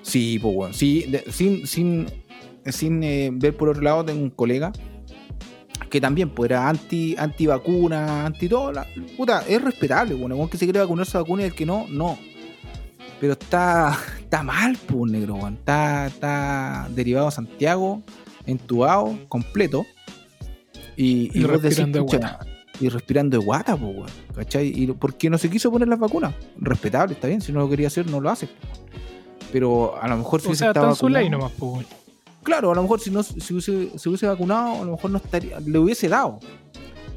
[0.00, 2.06] Sí, pues bueno, sí, de- sin, sin,
[2.64, 4.72] sin eh, ver por otro lado, tengo un colega
[5.90, 8.72] que también pues, era anti, anti vacuna, anti todo.
[8.72, 11.66] La, puta, es respetable, bueno, el que se quiere vacunar se vacuna y el que
[11.66, 12.18] no, no.
[13.20, 15.54] Pero está, está mal, pues, negro, weón.
[15.54, 18.02] Está, está derivado a Santiago,
[18.46, 19.86] entubado, completo.
[20.96, 22.46] Y, Y respirando de pucha, guata.
[22.80, 24.10] Y respirando de guata, pues, weón.
[24.34, 24.68] ¿Cachai?
[24.68, 26.34] Y porque no se quiso poner las vacunas.
[26.58, 27.40] Respetable, está bien.
[27.40, 28.48] Si no lo quería hacer, no lo hace.
[29.52, 31.86] Pero a lo mejor si O hubiese sea, en su ley nomás, pues.
[32.42, 35.16] Claro, a lo mejor si no si hubiese, se hubiese vacunado, a lo mejor no
[35.16, 36.38] estaría, le hubiese dado.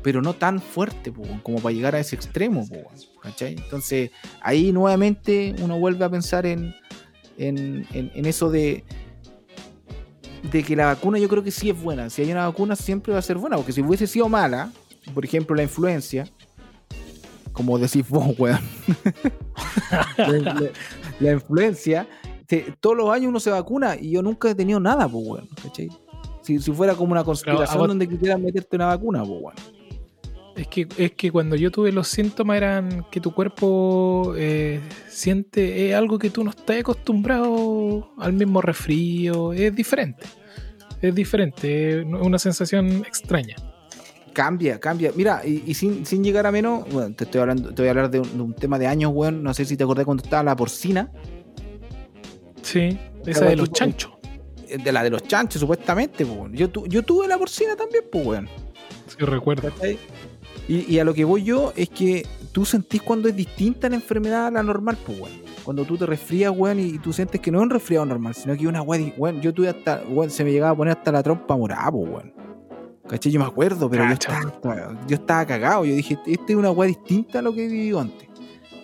[0.10, 2.88] Pero no tan fuerte, po, como para llegar a ese extremo, po, weón,
[3.22, 3.54] ¿cachai?
[3.54, 4.10] Entonces,
[4.42, 6.74] ahí nuevamente uno vuelve a pensar en,
[7.38, 8.84] en, en- en eso de,
[10.52, 12.10] de que la vacuna yo creo que sí es buena.
[12.10, 14.72] Si hay una vacuna siempre va a ser buena, porque si hubiese sido mala,
[15.14, 16.26] por ejemplo la influencia,
[17.54, 18.60] como decís vos, weón,
[20.18, 20.72] la, la-
[21.20, 22.08] la influencia,
[22.48, 25.48] te- todos los años uno se vacuna y yo nunca he tenido nada, pues, weón,
[25.62, 25.88] ¿cachai?
[26.42, 29.79] Si, si fuera como una conspiración donde quisieran meterte una vacuna, pues, weón.
[30.60, 35.90] Es que, es que cuando yo tuve los síntomas eran que tu cuerpo eh, siente
[35.90, 40.26] es algo que tú no estás acostumbrado al mismo resfrío, es diferente.
[41.02, 43.56] Es diferente, es una sensación extraña.
[44.34, 45.12] Cambia, cambia.
[45.16, 47.92] Mira, y, y sin, sin llegar a menos, bueno, te estoy hablando, te voy a
[47.92, 49.42] hablar de un, de un tema de años, weón.
[49.42, 51.10] No sé si te acordás cuando estaba la porcina,
[52.62, 54.12] Sí, esa de los chanchos.
[54.68, 56.54] eh, de la de los chanchos, supuestamente, pues, weón.
[56.54, 58.50] Yo, tu- yo tuve la porcina también, pues, weón.
[59.08, 59.72] Sí, recuerdo.
[60.70, 63.96] Y, y a lo que voy yo es que tú sentís cuando es distinta la
[63.96, 65.42] enfermedad a la normal, pues, weón.
[65.64, 68.54] Cuando tú te resfrías, weón, y, tú sientes que no es un resfriado normal, sino
[68.54, 71.12] que es una weón, weón, yo tuve hasta, weón, se me llegaba a poner hasta
[71.12, 72.34] la trompa morada, pues, weón.
[73.08, 73.32] ¿Cachai?
[73.32, 75.86] Yo me acuerdo, pero yo estaba, yo estaba cagado.
[75.86, 78.30] Yo dije, este es una weá distinta a lo que he vivido antes.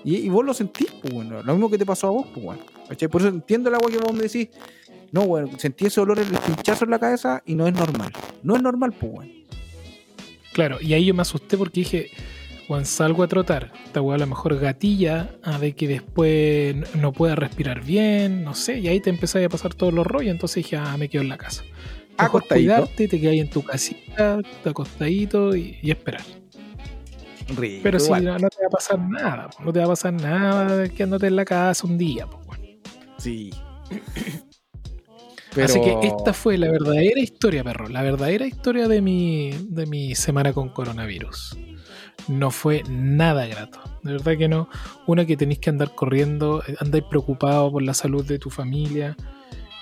[0.03, 2.43] Y, y vos lo sentís, pues, bueno, lo mismo que te pasó a vos, pues,
[2.43, 2.63] bueno.
[2.89, 3.07] ¿Cachai?
[3.07, 4.49] Por eso entiendo la weá que vos me decís.
[5.11, 8.11] No, bueno, sentí ese olor, el pinchazo en la cabeza y no es normal.
[8.41, 9.31] No es normal, pues, bueno.
[10.55, 12.11] Claro, y ahí yo me asusté porque dije,
[12.69, 13.73] Juan, salgo a trotar.
[13.83, 18.55] Esta weá a lo mejor gatilla a de que después no pueda respirar bien, no
[18.55, 21.23] sé, y ahí te empezáis a pasar todos los rollos, entonces dije, ah, me quedo
[21.23, 21.63] en la casa.
[21.63, 22.73] Mejor Acostadito.
[22.73, 26.23] cuidarte, te quedas en tu casita, te acostadito y, y esperar.
[27.57, 30.13] Rico, Pero si no, no te va a pasar nada, no te va a pasar
[30.13, 32.27] nada quedándote en la casa un día.
[32.27, 32.79] po, weón.
[33.17, 33.51] Sí.
[35.63, 37.87] Así que esta fue la verdadera historia, perro.
[37.87, 41.57] La verdadera historia de mi, de mi semana con coronavirus.
[42.27, 43.79] No fue nada grato.
[44.03, 44.67] De verdad que no.
[45.07, 49.15] Una que tenéis que andar corriendo, eh, andáis preocupado por la salud de tu familia.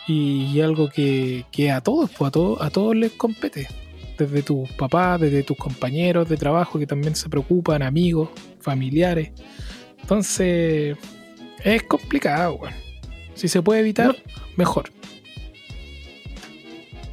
[0.07, 3.67] Y, y algo que, que a todos, pues a todos, a todos les compete.
[4.17, 9.31] Desde tus papás, desde tus compañeros de trabajo que también se preocupan, amigos, familiares.
[10.01, 10.97] Entonces,
[11.63, 12.73] es complicado, weón.
[13.33, 14.15] Si se puede evitar,
[14.55, 14.91] mejor.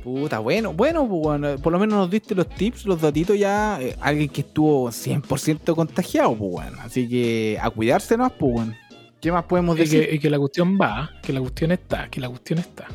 [0.02, 3.78] Puta, bueno, bueno, pues, bueno, por lo menos nos diste los tips, los datitos ya.
[3.80, 6.78] eh, alguien que estuvo 100% contagiado, pues, bueno.
[6.80, 8.74] Así que a cuidarse más, pues, bueno.
[9.20, 10.08] ¿Qué más podemos Y decir?
[10.08, 12.86] que, y que la cuestión va, que la cuestión está, que la cuestión está.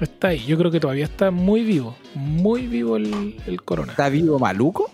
[0.00, 0.44] Está ahí.
[0.46, 1.94] Yo creo que todavía está muy vivo.
[2.14, 3.92] Muy vivo el, el corona.
[3.92, 4.90] ¿Está vivo maluco?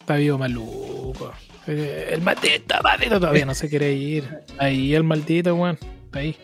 [0.00, 1.30] Está vivo maluco.
[1.66, 4.24] Eh, el maldito, maldito todavía no se quiere ir.
[4.58, 5.78] Ahí el maldito, weón.
[6.06, 6.34] Está ahí.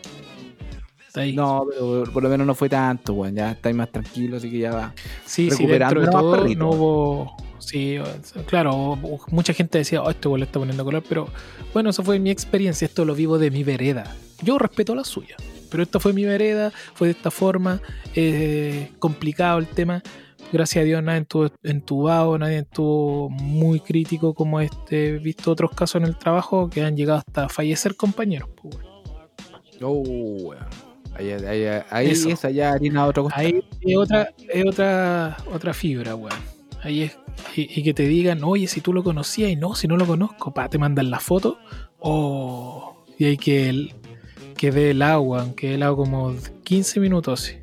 [1.15, 1.33] Ahí.
[1.33, 3.35] No, pero por lo menos no fue tanto, weón.
[3.35, 4.93] Ya estáis más tranquilo, así que ya va.
[5.25, 6.59] sí, sí, recuperando dentro de todo perrito.
[6.59, 7.37] no hubo.
[7.59, 7.97] Sí,
[8.47, 8.97] claro,
[9.31, 11.27] mucha gente decía, oh, este weón le está poniendo color, pero
[11.73, 14.15] bueno, eso fue mi experiencia, esto lo vivo de mi vereda.
[14.43, 15.35] Yo respeto la suya,
[15.71, 17.81] pero esta fue mi vereda, fue de esta forma,
[18.13, 20.03] eh, complicado el tema.
[20.51, 25.15] Gracias a Dios nadie estuvo entubado, nadie estuvo muy crítico como este.
[25.15, 28.49] He visto otros casos en el trabajo que han llegado hasta fallecer compañeros.
[28.61, 28.77] pues.
[29.81, 30.84] Oh, weón.
[31.15, 33.45] Ahí, ahí, ahí esa ya harina otro costal.
[33.45, 36.33] Ahí es otra, es otra, otra fibra, weón.
[36.83, 37.17] Ahí es.
[37.55, 40.05] Y, y que te digan, oye, si tú lo conocías y no, si no lo
[40.05, 41.57] conozco, pa, te mandan la foto.
[41.99, 43.93] Oh, y hay que, el-
[44.57, 47.57] que dé el agua, aunque el agua como 15 minutos así.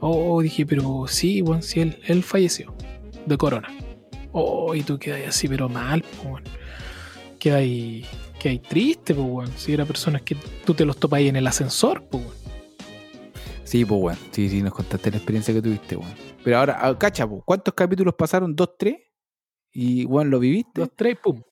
[0.00, 2.74] Oh, dije, pero sí, weón, sí, él, él falleció
[3.26, 3.68] de corona.
[4.32, 6.42] Oh, y tú quedas así, pero mal, pues, weón.
[7.38, 8.04] Quedas ahí,
[8.38, 9.50] quedas ahí triste, pues, weón.
[9.56, 12.24] Si era personas que tú te los topas ahí en el ascensor, pues.
[13.66, 14.18] Sí, pues, weón.
[14.30, 16.12] Sí, sí, nos contaste la experiencia que tuviste, weón.
[16.44, 18.54] Pero ahora, ah, cacha, pues, ¿cuántos capítulos pasaron?
[18.54, 18.96] ¿Dos, tres?
[19.72, 20.80] Y, weón, ¿lo viviste?
[20.80, 21.42] Dos, tres, pum.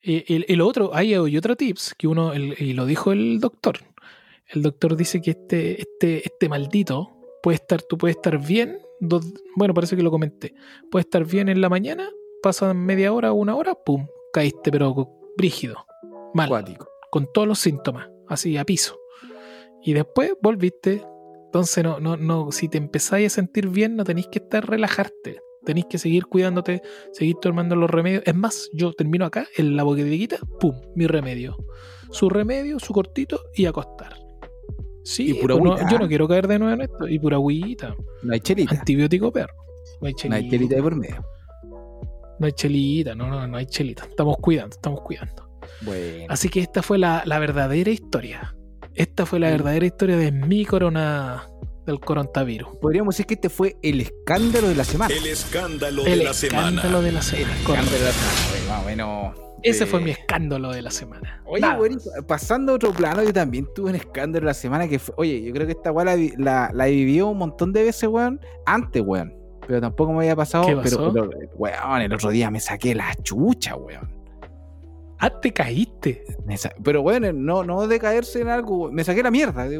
[0.00, 3.12] Y, y- y lo otro, hay, hay otro tips que uno, el- y lo dijo
[3.12, 3.78] el doctor.
[4.46, 9.26] El doctor dice que este, este, este maldito puede estar, tú puedes estar bien, dos-
[9.56, 10.54] bueno, parece que lo comenté,
[10.90, 12.08] puede estar bien en la mañana,
[12.42, 14.94] pasan media hora una hora, pum, caíste, pero
[15.36, 15.84] brígido,
[16.34, 16.88] mal, Acuático.
[17.10, 18.96] con todos los síntomas, así a piso.
[19.82, 21.02] Y después volviste.
[21.48, 25.40] Entonces, no, no, no, si te empezáis a sentir bien, no tenéis que estar relajarte.
[25.64, 26.82] Tenéis que seguir cuidándote,
[27.12, 28.22] seguir tomando los remedios.
[28.26, 31.56] Es más, yo termino acá en la boquedeguita, pum, mi remedio.
[32.10, 34.14] Su remedio, su cortito y acostar.
[35.04, 37.08] Sí, Y pura no- yo no quiero caer de nuevo en esto.
[37.08, 37.94] Y pura agüita.
[38.22, 38.74] No hay chelita.
[38.78, 39.54] Antibiótico perro.
[40.00, 40.36] No hay No chelita.
[40.36, 41.24] hay chelita de por medio.
[42.40, 44.04] No hay chelita, no, no, no hay chelita.
[44.04, 45.48] Estamos cuidando, estamos cuidando.
[45.82, 46.26] Bueno.
[46.28, 48.54] Así que esta fue la, la verdadera historia.
[48.94, 51.46] Esta fue la verdadera historia de mi corona
[51.86, 52.68] del coronavirus.
[52.80, 55.14] Podríamos decir que este fue el escándalo de la semana.
[55.14, 56.68] El escándalo El de la semana.
[56.68, 57.54] escándalo de la semana.
[57.64, 57.90] correcto.
[57.92, 58.50] de la semana.
[58.52, 59.34] Oye, Más o menos.
[59.62, 61.42] Ese eh, fue mi escándalo de la semana.
[61.46, 65.14] Oye, güey, pasando a otro plano, yo también tuve un escándalo la semana que fue.
[65.18, 67.82] Oye, yo creo que esta weá la, vi- la, la he vivido un montón de
[67.84, 68.40] veces, weón.
[68.66, 69.34] Antes, weón.
[69.66, 70.64] Pero tampoco me había pasado.
[70.66, 71.12] ¿Qué Pero, pasó?
[71.12, 74.17] pero, weón, el otro día me saqué la chucha, weón.
[75.18, 76.24] Ah, te caíste.
[76.82, 78.90] Pero, weón, no, no de caerse en algo.
[78.92, 79.78] Me saqué la mierda, de,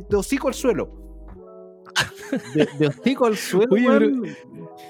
[0.00, 0.90] de, hocico al suelo.
[2.54, 4.34] De, de hocico al suelo, Oye.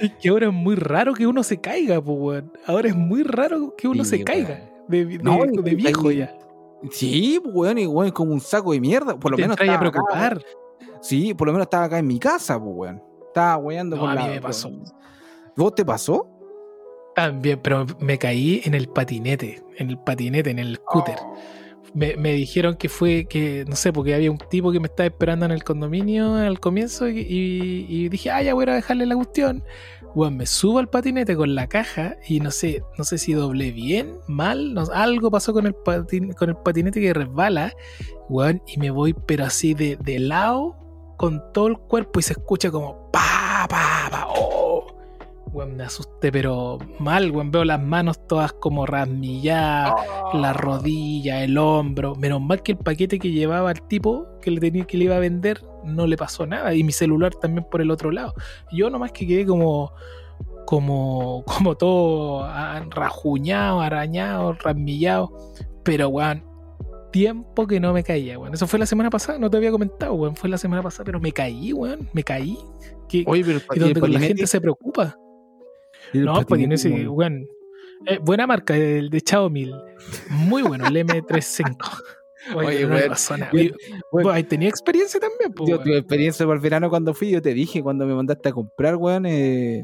[0.00, 2.52] Es que ahora es muy raro que uno se caiga, pues, weón.
[2.66, 4.70] Ahora es muy raro que uno Sí, se caiga.
[4.88, 6.36] De, de- No, de viejo ya.
[6.90, 9.18] Sí, weón, y weón, como un saco de mierda.
[9.18, 10.44] Por lo te menos entras a estaba acá, preocupar.
[11.00, 13.02] Sí, por lo menos estaba acá en mi casa, pues, weón.
[13.28, 14.26] Estaba weando No, con a la.
[14.28, 14.70] me pasó.
[15.56, 16.26] ¿Vos te pasó?
[17.16, 21.16] También, pero me caí en el patinete, en el patinete, en el scooter.
[21.20, 21.36] Oh.
[21.94, 25.06] Me, me dijeron que fue que, no sé, porque había un tipo que me estaba
[25.06, 29.06] esperando en el condominio al comienzo y, y- y dije, ah, ya voy a dejarle
[29.06, 29.64] la cuestión.
[30.14, 33.70] Weón, me subo al patinete con la caja y no sé, no sé si doblé
[33.72, 37.72] bien, mal, no- algo pasó con el, patin- con el patinete que resbala,
[38.28, 40.76] weón, y me voy pero así de, de lado
[41.16, 44.65] con todo el cuerpo y se escucha como pa, pa, pa, oh.
[45.56, 49.94] Weón, me asusté, pero mal, weón, veo las manos todas como rasmilladas
[50.34, 52.14] la rodilla, el hombro.
[52.14, 55.16] Menos mal que el paquete que llevaba el tipo que le tenía que le iba
[55.16, 56.74] a vender no le pasó nada.
[56.74, 58.34] Y mi celular también por el otro lado.
[58.70, 59.92] Yo nomás que quedé como.
[60.66, 61.42] como.
[61.46, 65.32] como todo ah, rajuñado, arañado, rasmillado.
[65.84, 66.44] Pero weón.
[67.12, 68.52] Tiempo que no me caía, weón.
[68.52, 70.36] Eso fue la semana pasada, no te había comentado, weón.
[70.36, 72.10] Fue la semana pasada, pero me caí, weón.
[72.12, 72.58] Me caí.
[73.08, 75.16] Que, Oye, pero y donde la gente se preocupa.
[76.12, 77.08] No, pues tiene ese, weón.
[77.10, 77.46] weón.
[78.06, 79.70] Eh, buena marca, el de Xiaomi.
[80.30, 81.76] Muy bueno, el M35.
[82.54, 83.50] Oye, Oye, no le weón, pasó nada.
[83.52, 83.74] yo- Oye,
[84.12, 87.30] weón, vos ahí tenía experiencia también, pues, Yo tuve experiencia para el verano cuando fui,
[87.30, 89.82] yo te dije cuando me mandaste a comprar, weón, eh,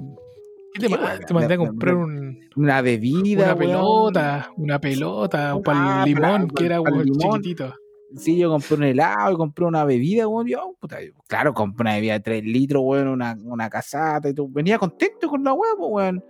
[0.75, 5.59] ¿Qué te, qué te mandé a comprar un- una bebida, una pelota, una pelota, Ah,
[5.63, 7.09] para el limón, que era pa'l weón,
[7.43, 7.75] chiquitito.
[8.17, 10.47] Sí, yo compré un helado y compré una bebida, weón.
[10.47, 14.35] Yo, puta, yo- claro, compré una bebida de 3 litros, weón, una, una casata y
[14.35, 14.49] todo.
[14.51, 16.25] Venía contento con la weá, weón.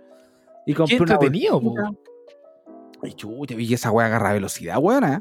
[0.65, 1.91] Y compré una entretenido, bolsita.
[3.01, 5.19] Ay, chuta, vi que esa weá agarra velocidad, weón, ¿eh?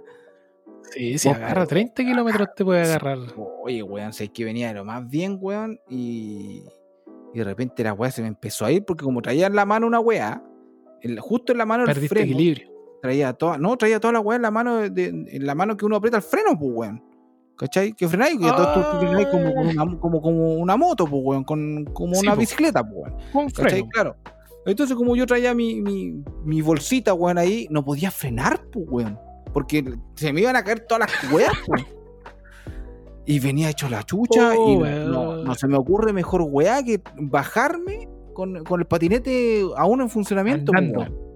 [0.90, 3.18] Sí, si agarra 30 kilómetros te puede agarrar.
[3.62, 6.64] Oye, weón, sé que venía de lo más bien, weón, y,
[7.32, 9.64] y de repente la weá se me empezó a ir porque como traía en la
[9.64, 10.42] mano una weá,
[11.18, 12.71] justo en la mano el Perdiste freno, equilibrio.
[13.03, 15.76] Traía toda, no, traía toda la weá en la mano, de, de- en la mano
[15.76, 17.03] que uno aprieta el freno, pues, weón.
[17.59, 17.92] ¿Cachai?
[17.92, 21.84] Que frenáis, que tú frenáis como, como una, como, como una moto, pues, weón, con,
[21.92, 22.40] como Sí, una po.
[22.40, 23.14] bicicleta, pues, weón.
[23.32, 23.70] Con ¿Cachai?
[23.70, 23.88] freno.
[23.92, 24.16] Claro.
[24.64, 29.18] Entonces, como yo traía mi, mi, mi bolsita, weón, ahí, no podía frenar, pues, weón.
[29.53, 29.84] Porque
[30.14, 31.84] se me iban a caer todas las weas, pues.
[33.26, 36.82] Y venía hecho la chucha Oh, y no, no- no se me ocurre mejor weá
[36.82, 41.32] que bajarme con, con el patinete aún en funcionamiento, pues, Andando.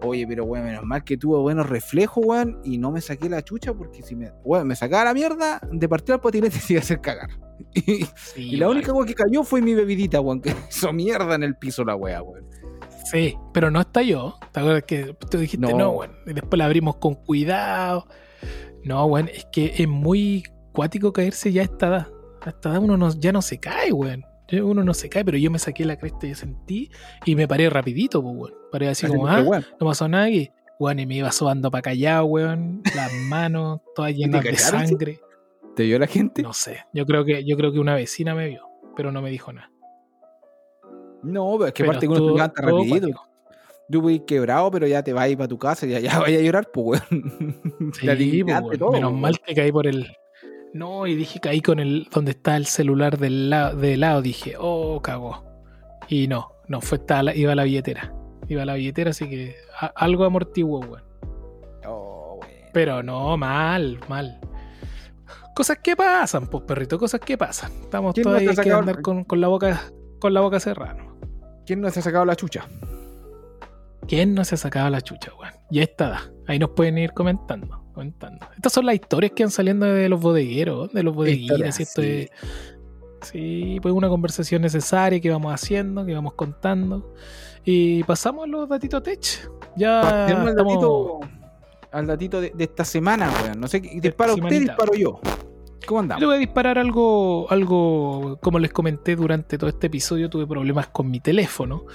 [0.00, 0.10] Weón.
[0.10, 3.42] Oye, pero weón, menos mal que tuve buenos reflejos, weón, y no me saqué la
[3.42, 6.80] chucha porque si me, weón, me sacaba la mierda, de partir al patinete se iba
[6.80, 7.28] a hacer cagar.
[7.74, 8.76] Y, Sí, y la weón.
[8.78, 11.96] única weá que cayó fue mi bebidita, weón, que hizo mierda en el piso la
[11.96, 12.46] weá, weón.
[13.10, 14.34] Sí, pero no estalló.
[14.52, 15.76] ¿Te acuerdas que tú dijiste No.
[15.78, 18.06] no, bueno, y después la abrimos con cuidado?
[18.84, 22.08] No, bueno, es que es muy cuático caerse ya a esta edad.
[22.42, 24.24] A esta edad uno no- ya no se cae, weón.
[24.50, 26.90] Uno no se cae, pero yo me saqué la cresta y sentí
[27.26, 28.54] y me paré rapidito, pues, weón.
[28.72, 30.50] Paré así como, ah, no pasó nada aquí.
[30.78, 32.82] Weón, y me iba sobando para callado, weón.
[32.94, 35.20] Las manos todas llenas de sangre.
[35.76, 36.42] ¿Te vio la gente?
[36.42, 36.84] No sé.
[36.92, 39.70] Yo creo que, yo creo que una vecina me vio, pero no me dijo nada.
[41.22, 43.08] No, pero es que aparte que uno se levanta rapidito.
[43.90, 46.18] Tú voy quebrado, pero ya te vas a ir para tu casa y ya, ya
[46.18, 47.92] vaya a llorar, pues, weón.
[47.94, 48.06] Sí,
[48.44, 48.78] de weón.
[48.78, 49.20] todo, menos weón.
[49.20, 50.06] mal que caí por el.
[50.74, 52.08] No, y dije caí con el.
[52.12, 54.22] donde está el celular del lado, de lado.
[54.22, 55.44] Dije, oh, cagó.
[56.08, 58.12] Y no, no, fue esta, la- iba a la billetera.
[58.48, 61.02] Iba a la billetera, así que a- algo amortiguo, weón.
[61.86, 62.52] Oh, weón.
[62.72, 64.38] Pero no, mal, mal.
[65.54, 67.72] Cosas que pasan, pues perrito, cosas que pasan.
[67.82, 69.82] Estamos ¿Quién no todavía que andar con, con la boca
[70.20, 70.94] con la boca cerrada.
[70.94, 71.16] ¿no?
[71.66, 72.66] ¿Quién no se ha sacado la chucha?
[74.06, 75.52] ¿Quién no se ha sacado la chucha, weón?
[75.70, 76.30] Ya está.
[76.46, 78.46] Ahí nos pueden ir comentando, comentando.
[78.56, 81.78] Estas son las historias que van saliendo de los bodegueros, de los bodeguines.
[81.80, 82.08] Y esto sí.
[82.08, 82.30] es-
[83.20, 87.14] Sí, pues una conversación necesaria que vamos haciendo, que vamos contando.
[87.64, 89.50] Y pasamos a los datitos tech.
[89.76, 91.20] Ya al estamos- datito,
[91.90, 93.60] al datito de, de esta semana, weón.
[93.60, 94.72] No sé, qué- dispara usted, semanita.
[94.76, 95.20] disparo yo.
[95.86, 96.24] ¿Cómo Yo le andamos?
[96.26, 101.10] voy a disparar algo, algo, como les comenté durante todo este episodio, tuve problemas con
[101.10, 101.86] mi teléfono,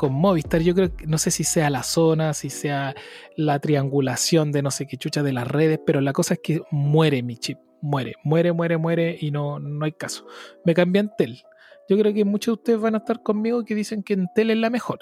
[0.00, 0.62] con Movistar.
[0.62, 2.94] Yo creo que no sé si sea la zona, si sea
[3.36, 6.62] la triangulación de no sé qué chucha de las redes, pero la cosa es que
[6.70, 7.58] muere mi chip.
[7.82, 10.26] Muere, muere, muere, muere y no, no hay caso.
[10.64, 11.42] Me cambié a Entel.
[11.86, 14.56] Yo creo que muchos de ustedes van a estar conmigo que dicen que Entel es
[14.56, 15.00] la mejor.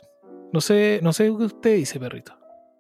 [0.53, 2.37] No sé, no sé qué usted dice, perrito.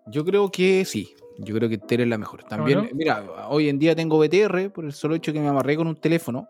[0.08, 1.14] Yo creo que sí.
[1.38, 2.42] Yo creo que Tel es la mejor.
[2.42, 2.88] También, no?
[2.94, 5.94] mira, hoy en día tengo BTR por el solo hecho que me amarré con un
[5.94, 6.48] teléfono.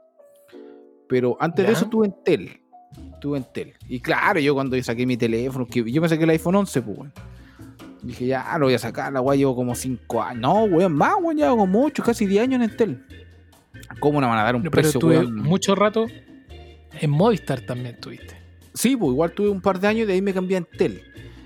[1.11, 2.15] Pero antes de eso tuve en
[3.19, 3.21] Tel.
[3.21, 3.75] Tuve en Tel.
[3.89, 6.99] Y claro, yo cuando saqué mi teléfono, que yo me saqué el iPhone 11, pues,
[6.99, 7.13] weón.
[8.03, 10.41] Dije, ya lo voy a sacar, la weá llevo como 5 años.
[10.41, 13.05] No, weón, más, weón, llevo como 8, casi 10 años en Entel.
[14.01, 15.35] ¿Cómo no van a dar un Pero precio, tuve weón?
[15.37, 16.07] mucho rato
[17.01, 18.37] en Movistar también tuviste.
[18.75, 21.03] Sí, pues igual tuve un par de años y de ahí me cambié a Entel.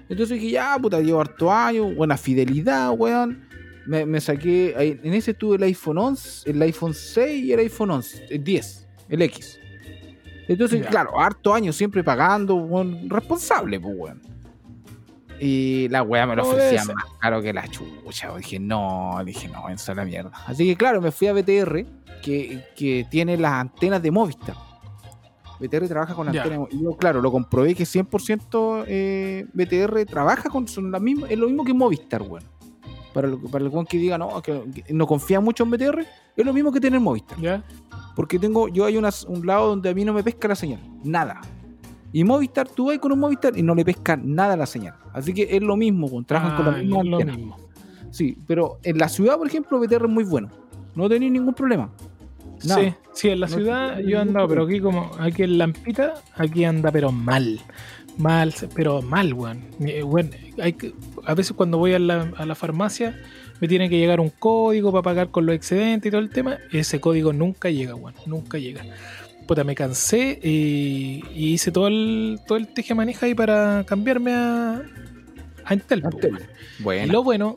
[0.08, 3.44] Entonces dije, ya, puta, llevo harto años, buena fidelidad, weón.
[3.86, 7.90] Me, me saqué, en ese tuve el iPhone 11, el iPhone 6 y el iPhone
[7.90, 9.58] 11, el 10, el X.
[10.48, 14.22] Entonces, claro, harto años siempre pagando, weón, responsable, pues, weón.
[15.40, 18.36] Y la weá me lo ofrecía más caro que la chucha.
[18.36, 20.30] Dije, no, dije, no, esa es la mierda.
[20.46, 21.84] Así que, claro, me fui a BTR,
[22.22, 24.54] que, que tiene las antenas de Movistar.
[25.58, 26.42] BTR trabaja con Ya.
[26.42, 26.68] antenas.
[26.70, 31.38] Y yo, claro, lo comprobé que 100% eh, BTR trabaja con son la misma, es
[31.38, 32.44] lo mismo que Movistar, weón.
[33.12, 36.06] Para, lo- para el weón que diga, no, que, que no confía mucho en BTR,
[36.36, 37.38] es lo mismo que tener Movistar.
[37.40, 37.62] ¿Ya?
[38.14, 40.80] Porque tengo, yo hay unas- un lado donde a mí no me pesca la señal.
[41.04, 41.40] Nada.
[42.12, 44.94] Y Movistar, tú vas con un Movistar y no le pesca nada la señal.
[45.14, 47.36] Así que es lo mismo, weón, trabajan con la Ah, misma lo antena.
[47.36, 47.56] mismo.
[48.10, 50.50] Sí, pero en la ciudad, por ejemplo, BTR es muy bueno.
[50.94, 51.90] No tenéis ningún problema.
[52.64, 52.82] Nada.
[52.82, 56.14] Sí, sí, en la No ciudad yo he andado, pero aquí como, aquí en Lampita,
[56.36, 57.58] aquí anda pero mal.
[58.18, 59.62] Mal, pero mal, weón.
[59.80, 60.30] Weón,
[60.62, 60.94] hay que-
[61.24, 63.18] a veces cuando voy a la, a la farmacia
[63.62, 66.58] me tiene que llegar un código para pagar con los excedentes y todo el tema.
[66.72, 68.12] Ese código nunca llega, weón.
[68.26, 68.84] Nunca llega.
[69.46, 74.32] Puta, me cansé y, y hice todo el, todo el teje maneja ahí para cambiarme
[74.34, 74.82] a,
[75.64, 75.74] a.
[75.76, 75.80] Y
[76.80, 77.12] Bueno.
[77.12, 77.56] lo bueno,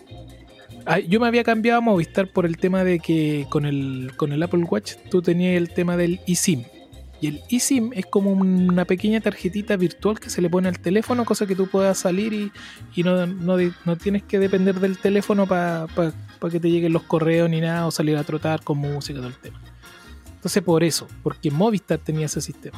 [1.08, 4.44] yo me había cambiado a Movistar por el tema de que con el, con el
[4.44, 6.66] Apple Watch tú tenías el tema del eSIM.
[7.22, 11.26] Y el eSIM es como una pequeña tarjetita virtual que se le pone al teléfono,
[11.26, 12.52] cosa que tú puedas salir y,
[12.96, 15.88] y no, no, no tienes que depender del teléfono para
[16.52, 19.36] que te lleguen los correos ni nada o salir a trotar con música, todo el
[19.36, 19.60] tema.
[20.36, 22.78] Entonces por eso, porque Movistar tenía ese sistema.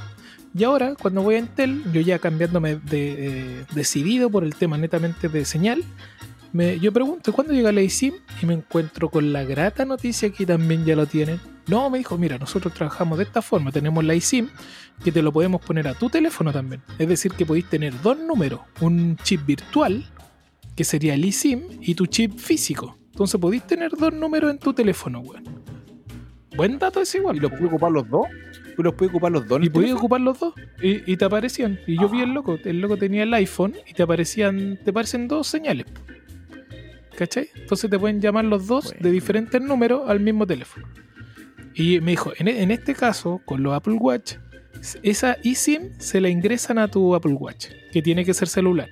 [0.57, 4.77] Y ahora, cuando voy a Entel, yo ya cambiándome de, eh, decidido por el tema
[4.77, 5.83] netamente de señal,
[6.58, 8.14] me- yo pregunto, ¿cuándo llega la eSIM?
[8.41, 11.39] Y me encuentro con la grata noticia que también ya lo tienen.
[11.68, 14.49] No, me dijo, mira, nosotros trabajamos de esta forma, tenemos la eSIM
[15.03, 16.82] que te lo podemos poner a tu teléfono también.
[16.97, 20.05] Es decir, que podéis tener dos números, un chip virtual,
[20.76, 22.97] que sería el eSIM, y tu chip físico.
[23.12, 25.43] Entonces podéis tener dos números en tu teléfono, weón.
[26.55, 27.36] Buen dato es igual.
[27.38, 28.26] ¿Y los puedo ocupar los dos?
[28.78, 29.64] ¿Y los puedo ocupar los dos?
[29.64, 30.53] Y podías ocupar los dos.
[30.82, 31.80] Y, y te aparecían.
[31.86, 32.58] Y yo vi el loco.
[32.64, 34.80] El loco tenía el iPhone y te aparecían.
[34.84, 35.86] Te aparecen dos señales.
[37.18, 37.49] ¿Cachai?
[37.55, 40.88] Entonces te pueden llamar los dos de diferentes números al mismo teléfono.
[41.74, 44.36] Y me dijo, en, en este caso, con los Apple Watch,
[45.01, 48.88] esa eSIM se la ingresan a tu Apple Watch, que tiene que ser celular.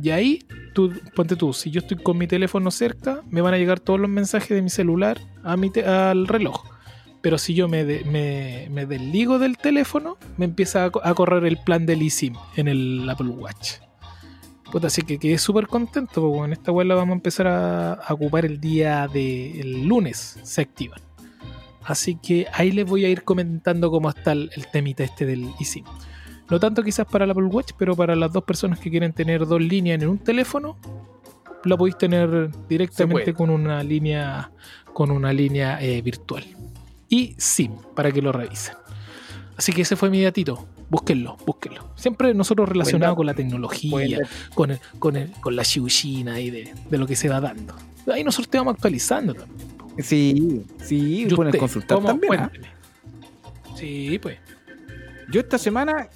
[0.00, 0.40] Y ahí,
[0.74, 4.00] tú, ponte tú, si yo estoy con mi teléfono cerca, me van a llegar todos
[4.00, 6.64] los mensajes de mi celular a mi al reloj.
[7.22, 11.44] Pero si yo me, de- me, me desligo del teléfono, me empieza a, a correr
[11.44, 13.74] el plan del eSIM en el Apple Watch.
[14.70, 17.92] Puta, así que quedé súper contento porque en esta web la vamos a empezar a,
[17.94, 21.00] a ocupar el día de el lunes, se activan.
[21.84, 25.48] Así que ahí les voy a ir comentando cómo está el, el temita este del
[25.60, 25.84] eSIM.
[26.50, 29.46] No tanto quizás para el Apple Watch, pero para las dos personas que quieren tener
[29.46, 30.76] dos líneas en un teléfono,
[31.64, 34.50] la podéis tener directamente con una línea
[34.92, 36.44] con una línea eh, virtual.
[37.08, 38.74] Y SIM, para que lo revisen.
[39.56, 40.66] Así que ese fue mi datito.
[40.88, 41.88] Búsquenlo, búsquenlo.
[41.96, 44.20] Siempre nosotros relacionados con la tecnología,
[44.54, 47.74] con, el- con, el- con la chiuchina y de, de lo que se va dando.
[48.12, 49.68] Ahí nosotros te vamos actualizando también.
[49.98, 52.34] Sí, sí, ¿Y pueden consultar también.
[52.34, 52.50] ¿ah?
[53.76, 54.38] Sí, pues.
[55.32, 56.08] Yo esta semana,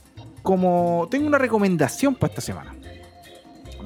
[0.43, 2.75] como tengo una recomendación para esta semana,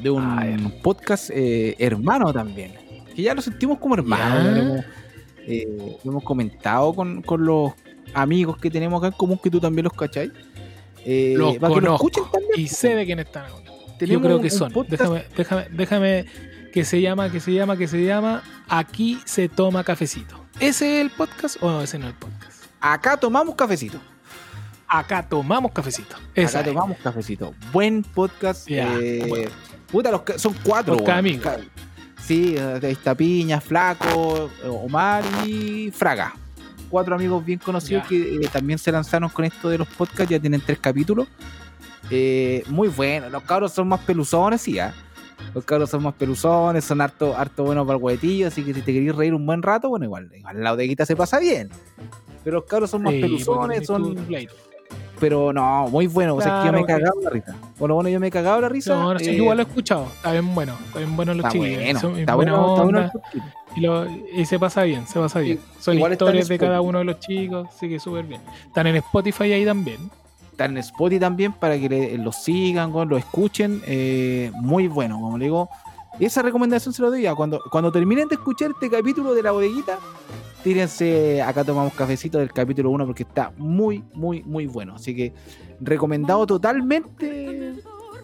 [0.03, 2.73] de un podcast eh, hermano también,
[3.15, 4.85] que ya lo sentimos como hermano, hemos,
[5.47, 7.73] eh, hemos comentado con, con los
[8.13, 10.31] amigos que tenemos acá en común, que tú también los cachai.
[11.05, 12.07] Eh, Los para que lo conozco.
[12.23, 12.43] escuchen.
[12.57, 13.47] Y sé de quién están.
[14.01, 14.73] Yo creo que son.
[14.89, 16.27] Déjame, déjame, déjame
[16.73, 20.45] que se llama, que se llama, que se llama Aquí se toma cafecito.
[20.61, 22.65] ¿Ese es el podcast o no, ese no es el podcast?
[22.81, 23.99] Acá tomamos cafecito.
[24.87, 26.17] Acá tomamos cafecito.
[26.37, 27.55] Acá tomamos cafecito.
[27.73, 28.67] Buen podcast.
[28.69, 29.49] Eh,
[29.91, 30.97] puta, los, son cuatro.
[31.11, 31.53] amigos.
[32.21, 36.35] Sí, ahí está Piña, Flaco, Omar y Fraga.
[36.95, 40.29] Cuatro amigos bien conocidos que eh, también se lanzaron con esto de los podcasts.
[40.31, 41.27] Ya tienen tres capítulos.
[42.09, 43.29] Eh, muy bueno.
[43.31, 44.93] Los cabros son más peluzones, sí, ¿eh?
[45.53, 48.81] Los cabros son más peluzones, son harto, harto buenos para el huevetillo, así que si
[48.81, 51.69] te queréis reír un buen rato, bueno, igual, igual la bodeguita se pasa bien.
[52.45, 54.17] Pero los cabros son más peluzones, son.
[55.19, 56.37] Pero no, muy bueno.
[56.37, 57.57] o sea, que yo me he cagado la risa.
[57.77, 58.95] Bueno, bueno, yo me he cagado la risa.
[58.95, 60.07] No, no sé, eh, igual lo he escuchado.
[60.15, 60.77] Está bien bueno.
[60.87, 61.67] Está bien bueno los chicos.
[61.67, 63.11] está, bueno, está bueno
[63.77, 65.61] y, lo, y, se pasa bien, se pasa bien.
[65.81, 68.41] Son historias de cada uno de los chicos, así que súper bien.
[68.67, 70.11] Están en Spotify ahí también.
[70.51, 73.83] Están en Spotify también para que los sigan, lo escuchen.
[73.87, 75.69] Eh, muy bueno, como le digo.
[76.21, 77.35] Esa recomendación se lo doy ya.
[77.35, 79.99] Cuando, cuando terminen de escuchar este capítulo de la bodeguita,
[80.63, 84.95] tírense, acá tomamos cafecito del capítulo 1 porque está muy, muy, muy bueno.
[84.95, 85.33] Así que
[85.81, 87.75] recomendado totalmente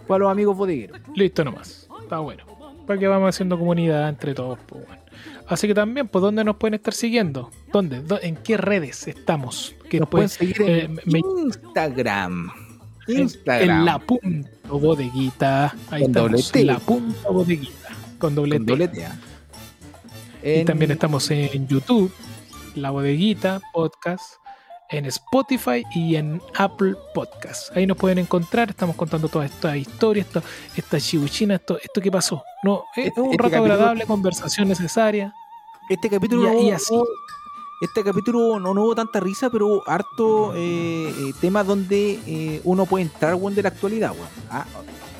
[0.06, 1.00] para los amigos bodegueros.
[1.14, 2.44] Listo nomás, está bueno.
[2.86, 4.58] Para que vamos haciendo comunidad entre todos.
[4.66, 4.84] Pues,
[5.50, 7.50] Así que también, pues, ¿dónde nos pueden estar siguiendo?
[7.72, 8.02] ¿Dónde?
[8.22, 9.74] ¿En qué redes estamos?
[9.90, 12.50] Que nos pueden seguir en eh, Instagram.
[13.06, 13.80] Instagram.
[13.80, 15.74] En la punta bodeguita.
[15.90, 16.54] Ahí estamos.
[16.56, 17.88] La punta bodeguita.
[18.18, 19.08] Con doble, Con doble T.
[20.42, 22.10] Y también estamos en YouTube
[22.74, 24.34] la Bodeguita Podcast,
[24.90, 27.76] en Spotify y en Apple Podcast.
[27.76, 30.42] Ahí nos pueden encontrar, estamos contando toda esta historia, esta,
[30.76, 32.42] esta chibuchina, esto, esto que pasó.
[32.62, 35.34] No, es este, un este rato agradable, conversación necesaria.
[35.90, 36.94] Este capítulo y, así.
[37.82, 43.04] Este capítulo no, hubo tanta risa, pero harto eh, eh temas donde eh, uno puede
[43.04, 44.14] entrar de la actualidad.
[44.48, 44.64] Ah,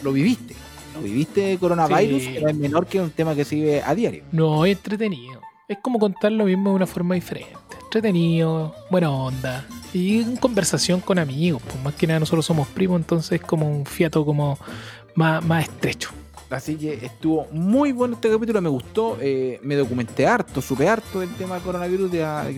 [0.02, 0.54] lo viviste.
[0.94, 2.36] Lo viviste coronavirus, sí.
[2.36, 4.24] es menor que un tema que se vive a diario.
[4.32, 5.40] No, es entretenido
[5.70, 7.54] es como contar lo mismo de una forma diferente.
[7.84, 9.64] Entretenido, buena onda.
[9.92, 11.62] Y en conversación con amigos.
[11.62, 14.58] Pues más que nada nosotros somos primos, entonces es como un fiato como
[15.14, 16.10] más, más estrecho.
[16.50, 21.20] Así que estuvo muy bueno este capítulo, me gustó, eh, me documenté harto, supe harto
[21.20, 22.10] del tema del coronavirus,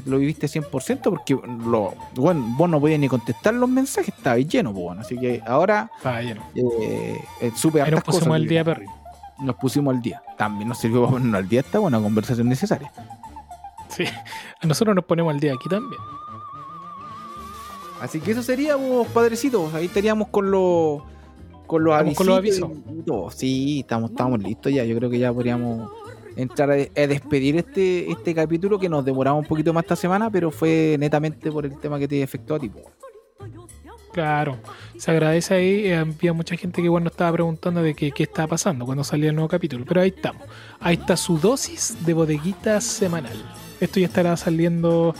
[0.06, 4.72] lo viviste 100% porque lo, bueno, vos no podías ni contestar los mensajes, estaba lleno,
[4.72, 6.42] pues, bueno, así que ahora estaba lleno.
[6.54, 8.26] Eh, eh supe hartas cosas.
[8.26, 9.02] el día, perrito
[9.42, 10.22] nos pusimos al día.
[10.36, 12.90] También nos sirvió para ponernos al día esta buena conversación necesaria.
[13.88, 14.04] Sí,
[14.62, 16.00] nosotros nos ponemos al día aquí también.
[18.00, 19.74] Así que eso sería, vos, padrecitos.
[19.74, 21.02] Ahí estaríamos con los
[21.72, 22.18] con los avisos.
[22.18, 22.70] Con los avisos.
[23.34, 24.84] Sí, estamos, estamos listos ya.
[24.84, 25.90] Yo creo que ya podríamos
[26.36, 30.50] entrar a, despedir este, este capítulo que nos demoramos un poquito más esta semana, pero
[30.50, 32.70] fue netamente por el tema que te afectó a ti.
[34.12, 34.58] Claro,
[34.98, 35.86] se agradece ahí.
[35.86, 39.02] Eh, había mucha gente que igual nos estaba preguntando de qué, qué estaba pasando cuando
[39.02, 39.86] salía el nuevo capítulo.
[39.88, 40.42] Pero ahí estamos.
[40.78, 43.42] Ahí está su dosis de bodeguita semanal.
[43.80, 45.14] Esto ya estará saliendo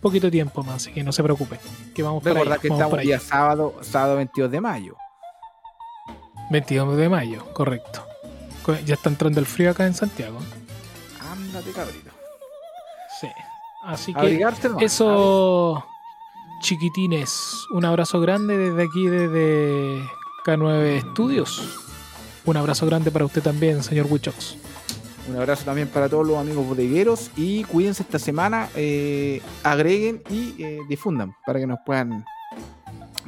[0.00, 1.58] poquito tiempo más, así que no se preocupen.
[1.94, 4.96] Que vamos ahí, que estamos día sábado, sábado 22 de mayo.
[6.50, 8.04] 22 de mayo, correcto.
[8.84, 10.38] Ya está entrando el frío acá en Santiago.
[11.32, 12.10] Ándate, cabrito.
[13.20, 13.28] Sí.
[13.84, 14.44] Así que
[14.80, 15.84] eso
[16.60, 20.02] chiquitines, un abrazo grande desde aquí, desde
[20.44, 21.78] K9 Studios.
[22.44, 24.56] Un abrazo grande para usted también, señor Wichox.
[25.28, 30.62] Un abrazo también para todos los amigos bodegueros y cuídense esta semana, eh, agreguen y
[30.62, 32.24] eh, difundan para que nos puedan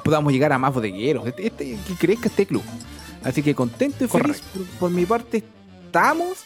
[0.02, 2.62] podamos llegar a más bodegueros, este, este que crezca este club.
[3.24, 4.42] Así que contento y feliz
[4.78, 5.44] por, mi parte
[5.86, 6.44] estamos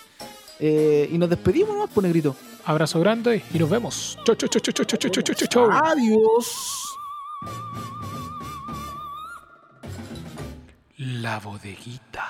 [0.58, 2.36] eh, y nos despedimos nomás, por negrito.
[2.64, 4.18] Abrazo grande y nos vemos.
[4.24, 5.70] Chau, Chau, chau, chau, chau, chau, chau, chau, chau.
[5.70, 6.82] Adiós.
[10.96, 12.24] La bodeguita.